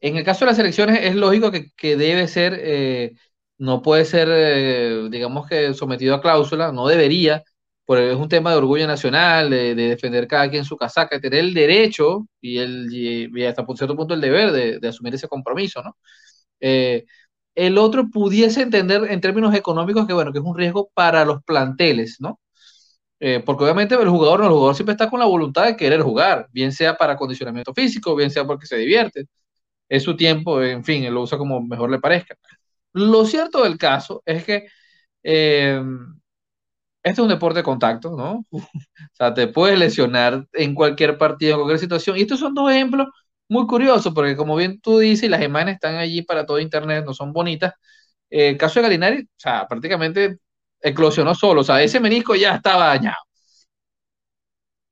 [0.00, 3.12] En el caso de las elecciones es lógico que, debe ser, eh,
[3.58, 7.44] no puede ser, digamos que sometido a cláusula, no debería,
[7.98, 12.26] es un tema de orgullo nacional, de, defender cada quien su casaca, tener el derecho
[12.40, 15.96] y, el, hasta por cierto punto el deber de, de asumir ese compromiso, ¿no?
[17.54, 21.42] el otro pudiese entender en términos económicos que, bueno, que es un riesgo para los
[21.44, 22.40] planteles, ¿no?
[23.20, 26.00] Eh, porque obviamente el jugador, no, el jugador siempre está con la voluntad de querer
[26.02, 29.26] jugar, bien sea para condicionamiento físico, bien sea porque se divierte.
[29.88, 32.36] Es su tiempo, en fin, él lo usa como mejor le parezca.
[32.92, 34.66] Lo cierto del caso es que
[35.22, 35.82] eh,
[37.02, 38.44] este es un deporte de contacto, ¿no?
[38.50, 38.60] o
[39.14, 42.16] sea, te puedes lesionar en cualquier partido, en cualquier situación.
[42.16, 43.08] Y estos son dos ejemplos
[43.48, 47.14] muy curioso, porque como bien tú dices, las imágenes están allí para todo internet, no
[47.14, 47.74] son bonitas.
[48.30, 50.38] el caso de Galinari, o sea, prácticamente
[50.80, 53.18] eclosionó solo, o sea, ese menisco ya estaba dañado.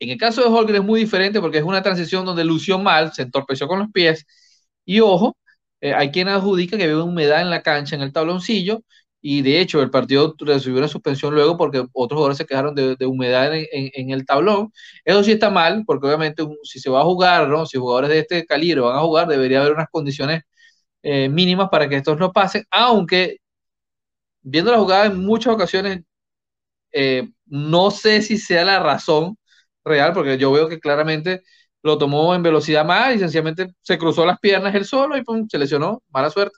[0.00, 3.12] En el caso de Holger es muy diferente porque es una transición donde lució mal,
[3.12, 4.24] se entorpeció con los pies.
[4.84, 5.36] Y ojo,
[5.80, 8.82] eh, hay quien adjudica que ve humedad en la cancha, en el tabloncillo,
[9.30, 12.96] y de hecho el partido recibió una suspensión luego porque otros jugadores se quejaron de,
[13.06, 14.72] humedad en, el tablón.
[15.04, 17.66] Eso sí está mal, porque obviamente si se va a jugar, ¿no?
[17.66, 20.44] si jugadores de este calibre van a jugar, debería haber unas condiciones
[21.02, 23.38] eh, mínimas para que estos no pasen, aunque
[24.40, 26.02] viendo la jugada en muchas ocasiones,
[26.92, 29.36] eh, no sé si sea la razón
[29.84, 31.42] real, porque yo veo que claramente
[31.82, 35.46] lo tomó en velocidad más y sencillamente se cruzó las piernas él solo y pum,
[35.50, 36.56] se lesionó, mala suerte.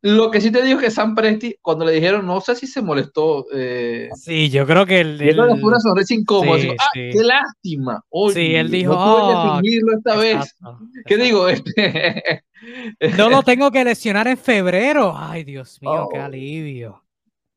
[0.00, 2.68] Lo que sí te digo es que Sam Presti, cuando le dijeron, no sé si
[2.68, 3.46] se molestó.
[3.52, 5.20] Eh, sí, yo creo que el.
[5.20, 5.36] el...
[5.36, 6.62] fue una sonrisa incómoda.
[6.78, 8.04] ah, qué lástima.
[8.32, 8.94] sí, él dijo.
[8.94, 10.56] No que finirlo esta vez.
[11.04, 11.48] ¿Qué digo?
[11.48, 12.44] Este,
[13.18, 15.14] no lo tengo que lesionar en febrero.
[15.16, 16.24] Ay, Dios mío, qué oh.
[16.24, 17.02] alivio.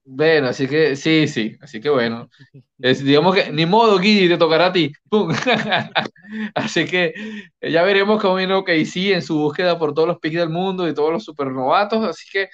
[0.03, 2.27] Bueno, así que sí, sí, así que bueno.
[2.77, 4.91] digamos que ni modo, Guidi, te tocará a ti.
[6.55, 7.13] así que
[7.61, 10.93] ya veremos cómo viene OKC en su búsqueda por todos los picks del mundo y
[10.93, 12.03] todos los supernovatos.
[12.07, 12.49] Así que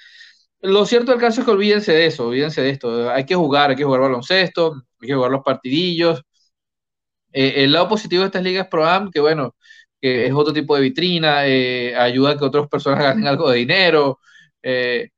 [0.62, 3.10] lo cierto del caso es que olvídense de eso, olvídense de esto.
[3.12, 6.22] Hay que jugar, hay que jugar baloncesto, hay que jugar los partidillos.
[7.32, 9.54] Eh, el lado positivo de estas ligas Pro Am, que bueno,
[10.00, 13.58] que es otro tipo de vitrina, eh, ayuda a que otras personas ganen algo de
[13.58, 14.18] dinero.
[14.62, 15.10] Eh,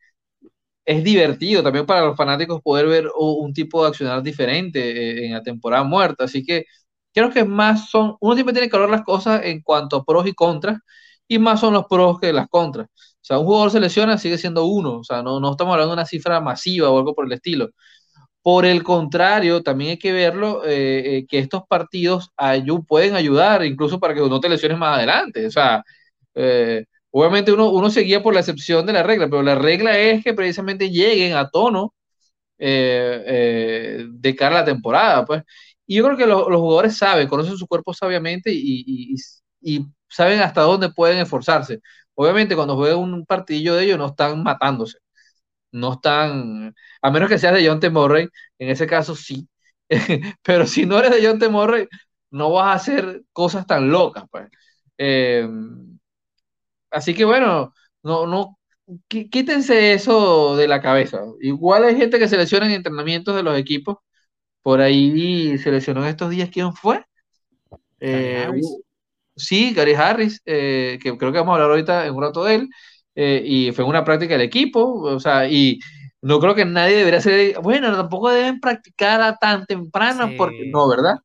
[0.91, 5.34] es divertido también para los fanáticos poder ver un tipo de accionar diferente eh, en
[5.34, 6.24] la temporada muerta.
[6.24, 6.64] Así que
[7.14, 10.26] creo que más son, uno siempre tiene que hablar las cosas en cuanto a pros
[10.26, 10.78] y contras,
[11.28, 12.88] y más son los pros que las contras.
[12.88, 14.99] O sea, un jugador se lesiona, sigue siendo uno.
[14.99, 17.68] O sea, no, no estamos hablando de una cifra masiva o algo por el estilo.
[18.43, 22.30] Por el contrario, también hay que verlo, eh, eh, que estos partidos
[22.88, 25.47] pueden ayudar incluso para que no te lesiones más adelante.
[25.47, 25.84] O sea,
[27.12, 30.22] Obviamente uno, uno se guía por la excepción de la regla, pero la regla es
[30.24, 31.94] que precisamente lleguen a tono
[32.62, 35.24] eh, eh, de cara a la temporada.
[35.24, 35.42] Pues.
[35.86, 39.16] Y yo creo que los jugadores saben, conocen su cuerpo sabiamente y,
[40.08, 41.80] saben hasta dónde pueden esforzarse.
[42.14, 44.98] Obviamente cuando juegan un partidillo de ellos no están matándose.
[45.72, 47.88] No están, a menos que seas de John T.
[48.58, 49.48] En ese caso sí.
[50.42, 51.48] pero si no eres de John T.
[52.30, 54.24] No vas a hacer cosas tan locas.
[54.30, 54.48] Pues.
[54.98, 55.48] Eh,
[56.91, 57.72] Así que bueno,
[58.03, 58.59] no, no,
[59.09, 61.22] quítense eso de la cabeza.
[61.41, 63.99] Igual hay gente que selecciona en entrenamientos de los equipos.
[64.62, 67.05] Por ahí seleccionó en estos días quién fue.
[68.01, 68.49] Eh,
[69.36, 72.55] sí, Gary Harris, eh, que creo que vamos a hablar ahorita en un rato de
[72.57, 72.68] él.
[73.14, 75.78] eh, y fue una práctica del equipo, o sea, y
[76.22, 80.88] no creo que nadie debería ser, bueno, tampoco deben practicar a tan temprana, porque no,
[80.88, 81.16] ¿verdad?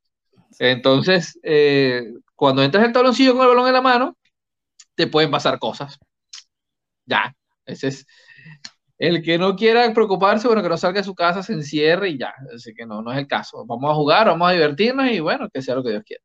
[0.58, 2.02] Entonces, eh,
[2.34, 4.16] cuando entras en el tabloncillo con el balón en la mano,
[4.96, 5.98] te pueden pasar cosas.
[7.04, 7.34] Ya,
[7.66, 8.06] ese es
[8.98, 12.18] el que no quiera preocuparse, bueno, que no salga de su casa, se encierre y
[12.18, 12.34] ya.
[12.54, 13.64] Así que no, no es el caso.
[13.66, 16.22] Vamos a jugar, vamos a divertirnos y bueno, que sea lo que Dios quiera.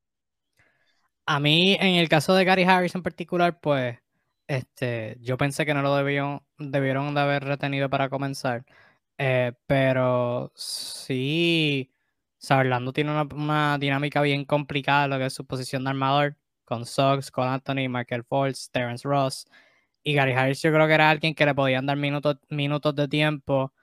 [1.26, 3.98] A mí, en el caso de Gary Harris en particular, pues,
[4.48, 8.66] este, yo pensé que no lo debieron, debieron de haber retenido para comenzar.
[9.18, 11.92] Eh, pero sí,
[12.50, 16.38] o tiene una, dinámica bien complicada, lo que es su posición de armador,
[16.72, 19.46] con Suggs, con Anthony, Michael Fultz, Terrence Ross.
[20.04, 23.10] Y Gary Harris yo creo que era alguien que le podían dar minutos, minutos de
[23.10, 23.74] tiempo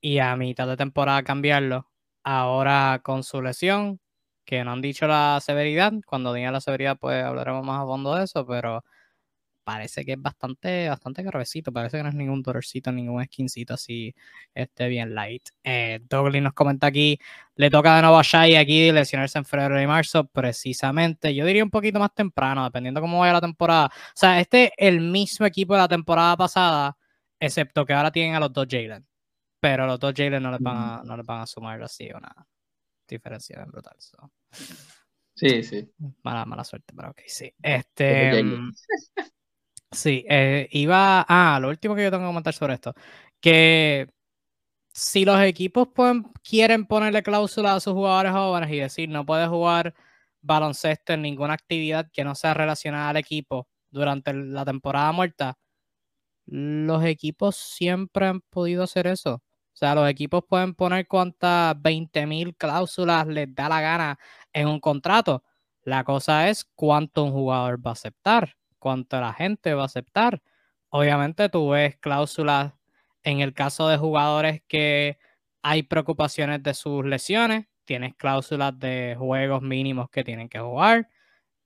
[0.00, 1.90] y a mitad de temporada cambiarlo.
[2.24, 4.00] Ahora con su lesión,
[4.46, 8.14] que no han dicho la severidad, cuando diga la severidad pues hablaremos más a fondo
[8.14, 8.82] de eso, pero
[9.68, 11.70] parece que es bastante, bastante gravecito.
[11.70, 14.14] Parece que no es ningún dolorcito, ningún skincito así
[14.54, 15.50] este, bien light.
[15.62, 17.18] Eh, Douglas nos comenta aquí,
[17.54, 21.34] le toca de nuevo a Shai aquí lesionarse en febrero y marzo, precisamente.
[21.34, 23.88] Yo diría un poquito más temprano, dependiendo cómo vaya la temporada.
[23.88, 26.96] O sea, este es el mismo equipo de la temporada pasada,
[27.38, 29.06] excepto que ahora tienen a los dos Jalen.
[29.60, 32.34] Pero los dos Jalen no les van a, no les van a sumar así una
[33.06, 33.96] diferencia brutal.
[35.34, 35.92] Sí, sí.
[36.22, 37.52] Mala, mala suerte, pero ok, sí.
[37.62, 38.42] Este.
[39.92, 41.24] Sí, eh, iba.
[41.28, 42.92] Ah, lo último que yo tengo que comentar sobre esto.
[43.40, 44.08] Que
[44.92, 45.88] si los equipos
[46.44, 49.94] quieren ponerle cláusula a sus jugadores jóvenes y decir no puede jugar
[50.42, 55.58] baloncesto en ninguna actividad que no sea relacionada al equipo durante la temporada muerta,
[56.46, 59.34] los equipos siempre han podido hacer eso.
[59.36, 64.18] O sea, los equipos pueden poner cuantas 20.000 cláusulas les da la gana
[64.52, 65.44] en un contrato.
[65.82, 68.56] La cosa es cuánto un jugador va a aceptar
[68.88, 70.40] cuánto la gente va a aceptar.
[70.88, 72.72] Obviamente tú ves cláusulas
[73.22, 75.18] en el caso de jugadores que
[75.62, 81.08] hay preocupaciones de sus lesiones, tienes cláusulas de juegos mínimos que tienen que jugar.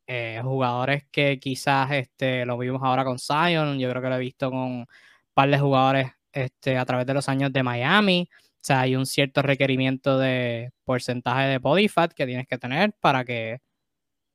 [0.09, 4.19] Eh, jugadores que quizás este, lo vimos ahora con Zion, yo creo que lo he
[4.19, 4.87] visto con un
[5.33, 8.29] par de jugadores este, a través de los años de Miami.
[8.33, 12.93] O sea, hay un cierto requerimiento de porcentaje de body fat que tienes que tener
[13.01, 13.61] para que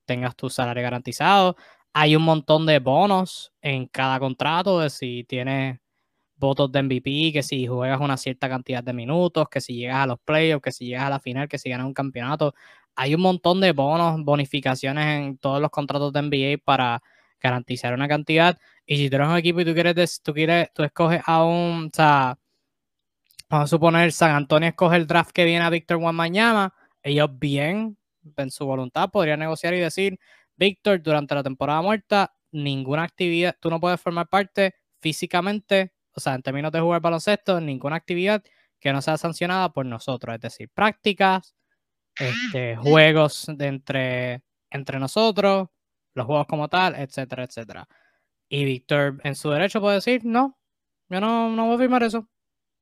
[0.06, 1.58] tengas tu salario garantizado.
[2.00, 5.80] Hay un montón de bonos en cada contrato de si tienes
[6.36, 10.06] votos de MVP, que si juegas una cierta cantidad de minutos, que si llegas a
[10.06, 12.54] los playoffs, que si llegas a la final, que si ganas un campeonato.
[12.96, 17.02] Hay un montón de bonos, bonificaciones en todos los contratos de NBA para
[17.42, 18.60] garantizar una cantidad.
[18.86, 21.88] Y si tú eres un equipo y tú quieres, tú quieres, tú escoges a un,
[21.88, 22.38] o sea,
[23.50, 27.30] vamos a suponer San Antonio escoge el draft que viene a Víctor Juan mañana, ellos
[27.40, 27.98] bien,
[28.36, 30.20] en su voluntad, podrían negociar y decir,
[30.58, 36.34] Víctor, durante la temporada muerta, ninguna actividad, tú no puedes formar parte físicamente, o sea,
[36.36, 38.44] en términos de jugar baloncesto, ninguna actividad
[38.80, 41.56] que no sea sancionada por nosotros, es decir, prácticas,
[42.18, 45.70] este, juegos de entre, entre nosotros,
[46.14, 47.88] los juegos como tal, etcétera, etcétera.
[48.50, 50.58] Y Víctor, en su derecho, puede decir, no,
[51.10, 52.28] yo no, no voy a firmar eso.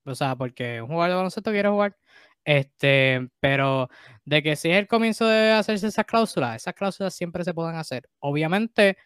[0.06, 1.98] O sea, porque un jugador de baloncesto quiere jugar.
[2.46, 3.90] Este, pero
[4.24, 7.76] de que si es el comienzo de hacerse esas cláusulas, esas cláusulas siempre se pueden
[7.76, 8.08] hacer.
[8.20, 8.98] Obviamente,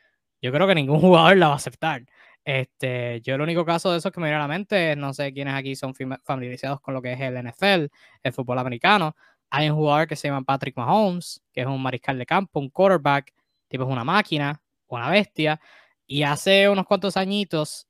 [0.41, 2.05] yo creo que ningún jugador la va a aceptar.
[2.43, 5.33] Este, yo el único caso de eso que me viene a la mente, no sé
[5.33, 7.87] quiénes aquí son familiarizados con lo que es el NFL,
[8.23, 9.15] el fútbol americano.
[9.49, 12.69] Hay un jugador que se llama Patrick Mahomes, que es un mariscal de campo, un
[12.69, 13.33] quarterback,
[13.67, 15.59] tipo es una máquina, una bestia.
[16.05, 17.87] Y hace unos cuantos añitos,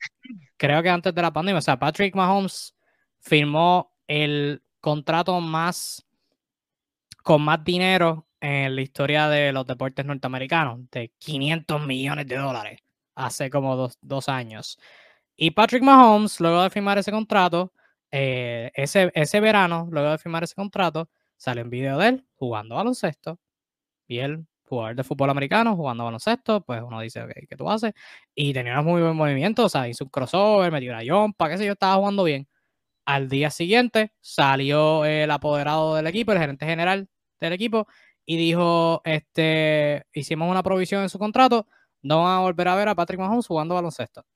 [0.58, 2.76] creo que antes de la pandemia, o sea, Patrick Mahomes
[3.20, 6.06] firmó el contrato más
[7.24, 12.80] con más dinero en la historia de los deportes norteamericanos, de 500 millones de dólares,
[13.16, 14.80] hace como dos, años.
[15.36, 17.74] Y Patrick Mahomes, luego de firmar ese contrato,
[18.12, 22.76] eh, ese, ese verano, luego de firmar ese contrato, sale un video de él jugando
[22.76, 23.40] baloncesto.
[24.08, 27.94] Y él, jugador de fútbol americano, jugando baloncesto, pues uno dice, ok, ¿qué tú haces?
[28.36, 31.66] Y tenía muy buen movimiento, o sea, hizo un crossover, metió una jumpa, qué sé
[31.66, 32.48] yo, estaba jugando bien.
[33.10, 37.88] Al día siguiente salió el apoderado del equipo, el gerente general del equipo,
[38.24, 41.66] y dijo, este, hicimos una provisión en su contrato,
[42.03, 44.28] no van a volver a ver a Patrick Mahomes jugando baloncesto,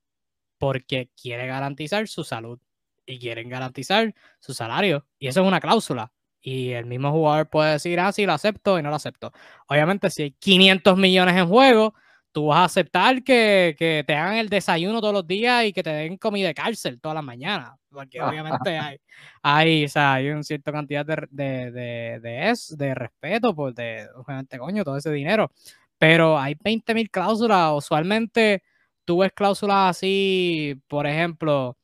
[0.58, 2.60] porque quiere garantizar su salud
[3.06, 6.12] y quieren garantizar su salario, y eso es una cláusula.
[6.42, 9.34] Y el mismo jugador puede decir, ah, sí, lo acepto y no lo acepto.
[9.68, 11.94] Obviamente, si hay 500 millones en juego,
[12.32, 15.84] tú vas a aceptar que, que, te hagan el desayuno todos los días y que
[15.84, 18.98] te den comida de cárcel todas las mañanas, porque obviamente hay,
[19.44, 24.08] hay, o sea, hay una cierta cantidad de, de, de, de, de respeto, por de,
[24.16, 25.52] obviamente, coño, todo ese dinero,
[25.98, 28.64] pero hay 20 mil cláusulas, usualmente
[29.06, 31.78] tú ves cláusulas así, por ejemplo,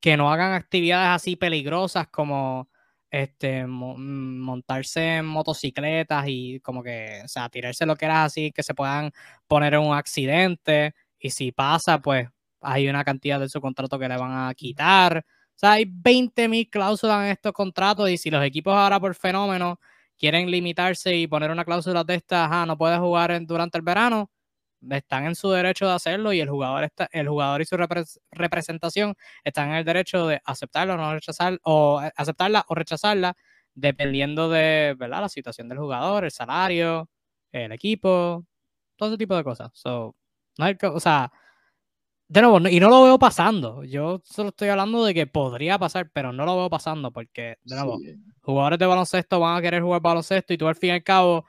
[0.00, 2.68] que no hagan actividades así peligrosas como
[3.10, 8.52] este, mm, montarse en motocicletas y como que, o sea, tirarse lo que era así,
[8.52, 9.12] que se puedan
[9.48, 10.94] poner en un accidente.
[11.18, 12.28] Y si pasa, pues
[12.60, 15.24] hay una cantidad de su contrato que le van a quitar.
[15.56, 19.14] O sea, hay 20 mil cláusulas en estos contratos y si los equipos ahora por
[19.14, 19.80] fenómeno
[20.18, 24.30] quieren limitarse y poner una cláusula de estas, ah, no puedes jugar durante el verano,
[24.90, 27.76] están en su derecho de hacerlo y el jugador está, el jugador y su
[28.32, 33.36] representación están en el derecho de aceptarla o no rechazar o eh, aceptarla o rechazarla
[33.74, 35.22] dependiendo de ¿verdad?
[35.22, 37.08] la situación del jugador, el salario,
[37.52, 38.44] el equipo,
[38.96, 39.70] todo ese tipo de cosas.
[39.74, 40.16] So,
[40.58, 41.30] no o sea,
[42.28, 43.84] de nuevo, y no lo veo pasando.
[43.84, 47.76] Yo solo estoy hablando de que podría pasar, pero no lo veo pasando porque, de
[47.76, 47.98] nuevo,
[48.42, 51.44] jugadores de baloncesto van a querer jugar baloncesto y tú al fin y al cabo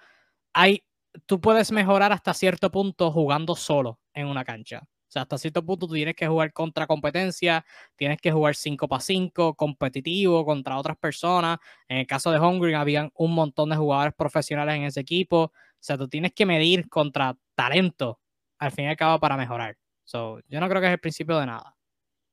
[0.53, 0.83] hay
[1.25, 4.81] tú puedes mejorar hasta cierto punto jugando solo en una cancha.
[4.85, 7.65] O sea, hasta cierto punto tú tienes que jugar contra competencia,
[7.95, 11.59] tienes que jugar 5 para 5, competitivo contra otras personas.
[11.87, 15.37] En el caso de Hungry habían un montón de jugadores profesionales en ese equipo.
[15.45, 18.19] O sea, tú tienes que medir contra talento
[18.59, 19.77] al fin y al cabo para mejorar.
[20.07, 21.75] So, yo no creo que es el principio de nada.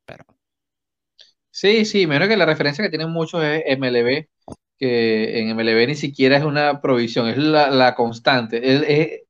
[0.07, 0.25] Pero.
[1.51, 4.29] Sí, sí, menos que la referencia que tienen muchos es MLB,
[4.79, 9.27] que en MLB ni siquiera es una provisión, es la, constante.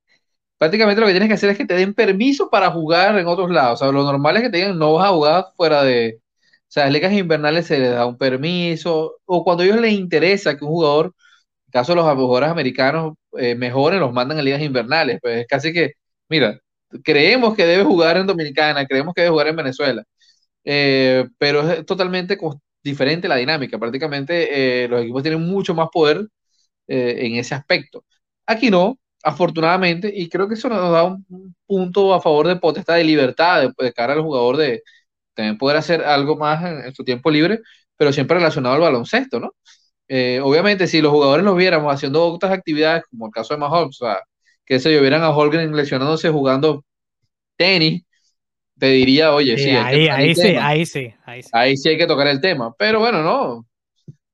[0.58, 3.50] prácticamente lo que tienes que hacer es que te den permiso para jugar en otros
[3.50, 3.80] lados.
[3.82, 6.20] O sea, lo normal es que te digan no vas a jugar fuera de.
[6.68, 9.92] O sea, las ligas invernales se les da un permiso, o cuando a ellos les
[9.92, 11.14] interesa que un jugador,
[11.66, 15.18] en caso de los jugadores americanos, eh, mejoren, los mandan a ligas invernales.
[15.22, 15.92] Pues es casi que,
[16.28, 16.60] mira,
[17.02, 20.04] creemos que debe jugar en Dominicana, creemos que debe jugar en Venezuela.
[20.64, 22.38] Eh, pero es totalmente
[22.82, 23.78] diferente la dinámica.
[23.78, 26.26] Prácticamente eh, los equipos tienen mucho más poder
[26.88, 28.04] eh, en ese aspecto.
[28.46, 32.96] Aquí no, afortunadamente, y creo que eso nos da un, punto a favor de potestad
[32.96, 34.82] de libertad de, cara al jugador de
[35.34, 37.60] también poder hacer algo más en, su tiempo libre,
[37.96, 39.52] pero siempre relacionado al baloncesto, ¿no?
[40.08, 44.00] Eh, obviamente, si los jugadores los viéramos haciendo otras actividades, como el caso de Mahomes,
[44.02, 44.20] o sea,
[44.64, 46.84] que se vieran a Holgren lesionándose jugando
[47.56, 48.02] tenis,
[48.78, 51.14] te diría, oye, sí, ahí, ahí sí, ahí sí,
[51.52, 51.88] ahí sí.
[51.88, 52.74] hay que tocar el tema.
[52.76, 53.66] Pero bueno, no.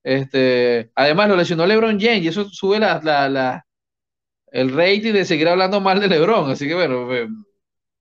[0.03, 3.67] Este, además lo lesionó LeBron James y eso sube la, la,
[4.51, 6.51] el rating de seguir hablando mal de LeBron.
[6.51, 7.29] Así que bueno, eh,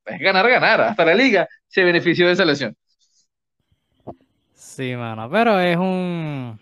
[0.06, 0.82] es ganar, ganar.
[0.82, 2.76] Hasta la liga se benefició de esa lesión.
[4.54, 6.58] Sí, mano, pero es un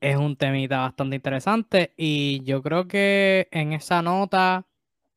[0.00, 4.66] es un temita bastante interesante y yo creo que en esa nota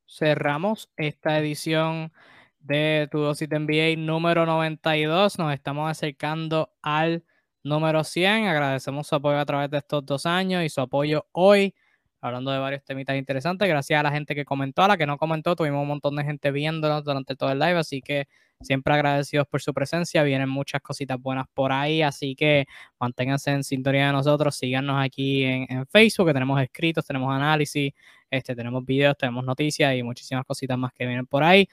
[0.07, 2.11] cerramos esta edición
[2.59, 5.39] de Tu Dosis de NBA número 92.
[5.39, 7.23] Nos estamos acercando al
[7.63, 8.47] número 100.
[8.47, 11.75] Agradecemos su apoyo a través de estos dos años y su apoyo hoy,
[12.23, 13.67] hablando de varios temitas interesantes.
[13.67, 16.23] Gracias a la gente que comentó, a la que no comentó, tuvimos un montón de
[16.23, 18.27] gente viéndonos durante todo el live, así que
[18.61, 20.23] siempre agradecidos por su presencia.
[20.23, 22.65] Vienen muchas cositas buenas por ahí, así que
[22.97, 24.55] manténganse en sintonía de nosotros.
[24.55, 27.91] Síganos aquí en, Facebook, que tenemos escritos, tenemos análisis,
[28.31, 31.67] este, tenemos videos, tenemos noticias y muchísimas cositas más que vienen por ahí.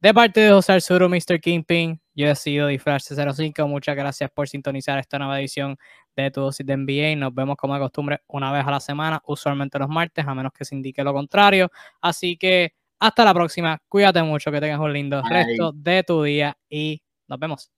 [0.00, 1.40] De parte de José Arzuro, Mr.
[1.40, 3.68] Kingpin, yo he sido Disfraz 05.
[3.68, 5.76] Muchas gracias por sintonizar esta nueva edición
[6.16, 7.14] de Tu Dosis de NBA.
[7.16, 10.52] Nos vemos como de costumbre una vez a la semana, usualmente los martes, a menos
[10.52, 11.70] que se indique lo contrario.
[12.00, 13.78] Así que hasta la próxima.
[13.88, 17.70] Cuídate mucho, que tengas un lindo resto de tu día y nos vemos.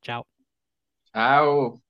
[0.00, 0.26] Chao.
[1.12, 1.81] Chao.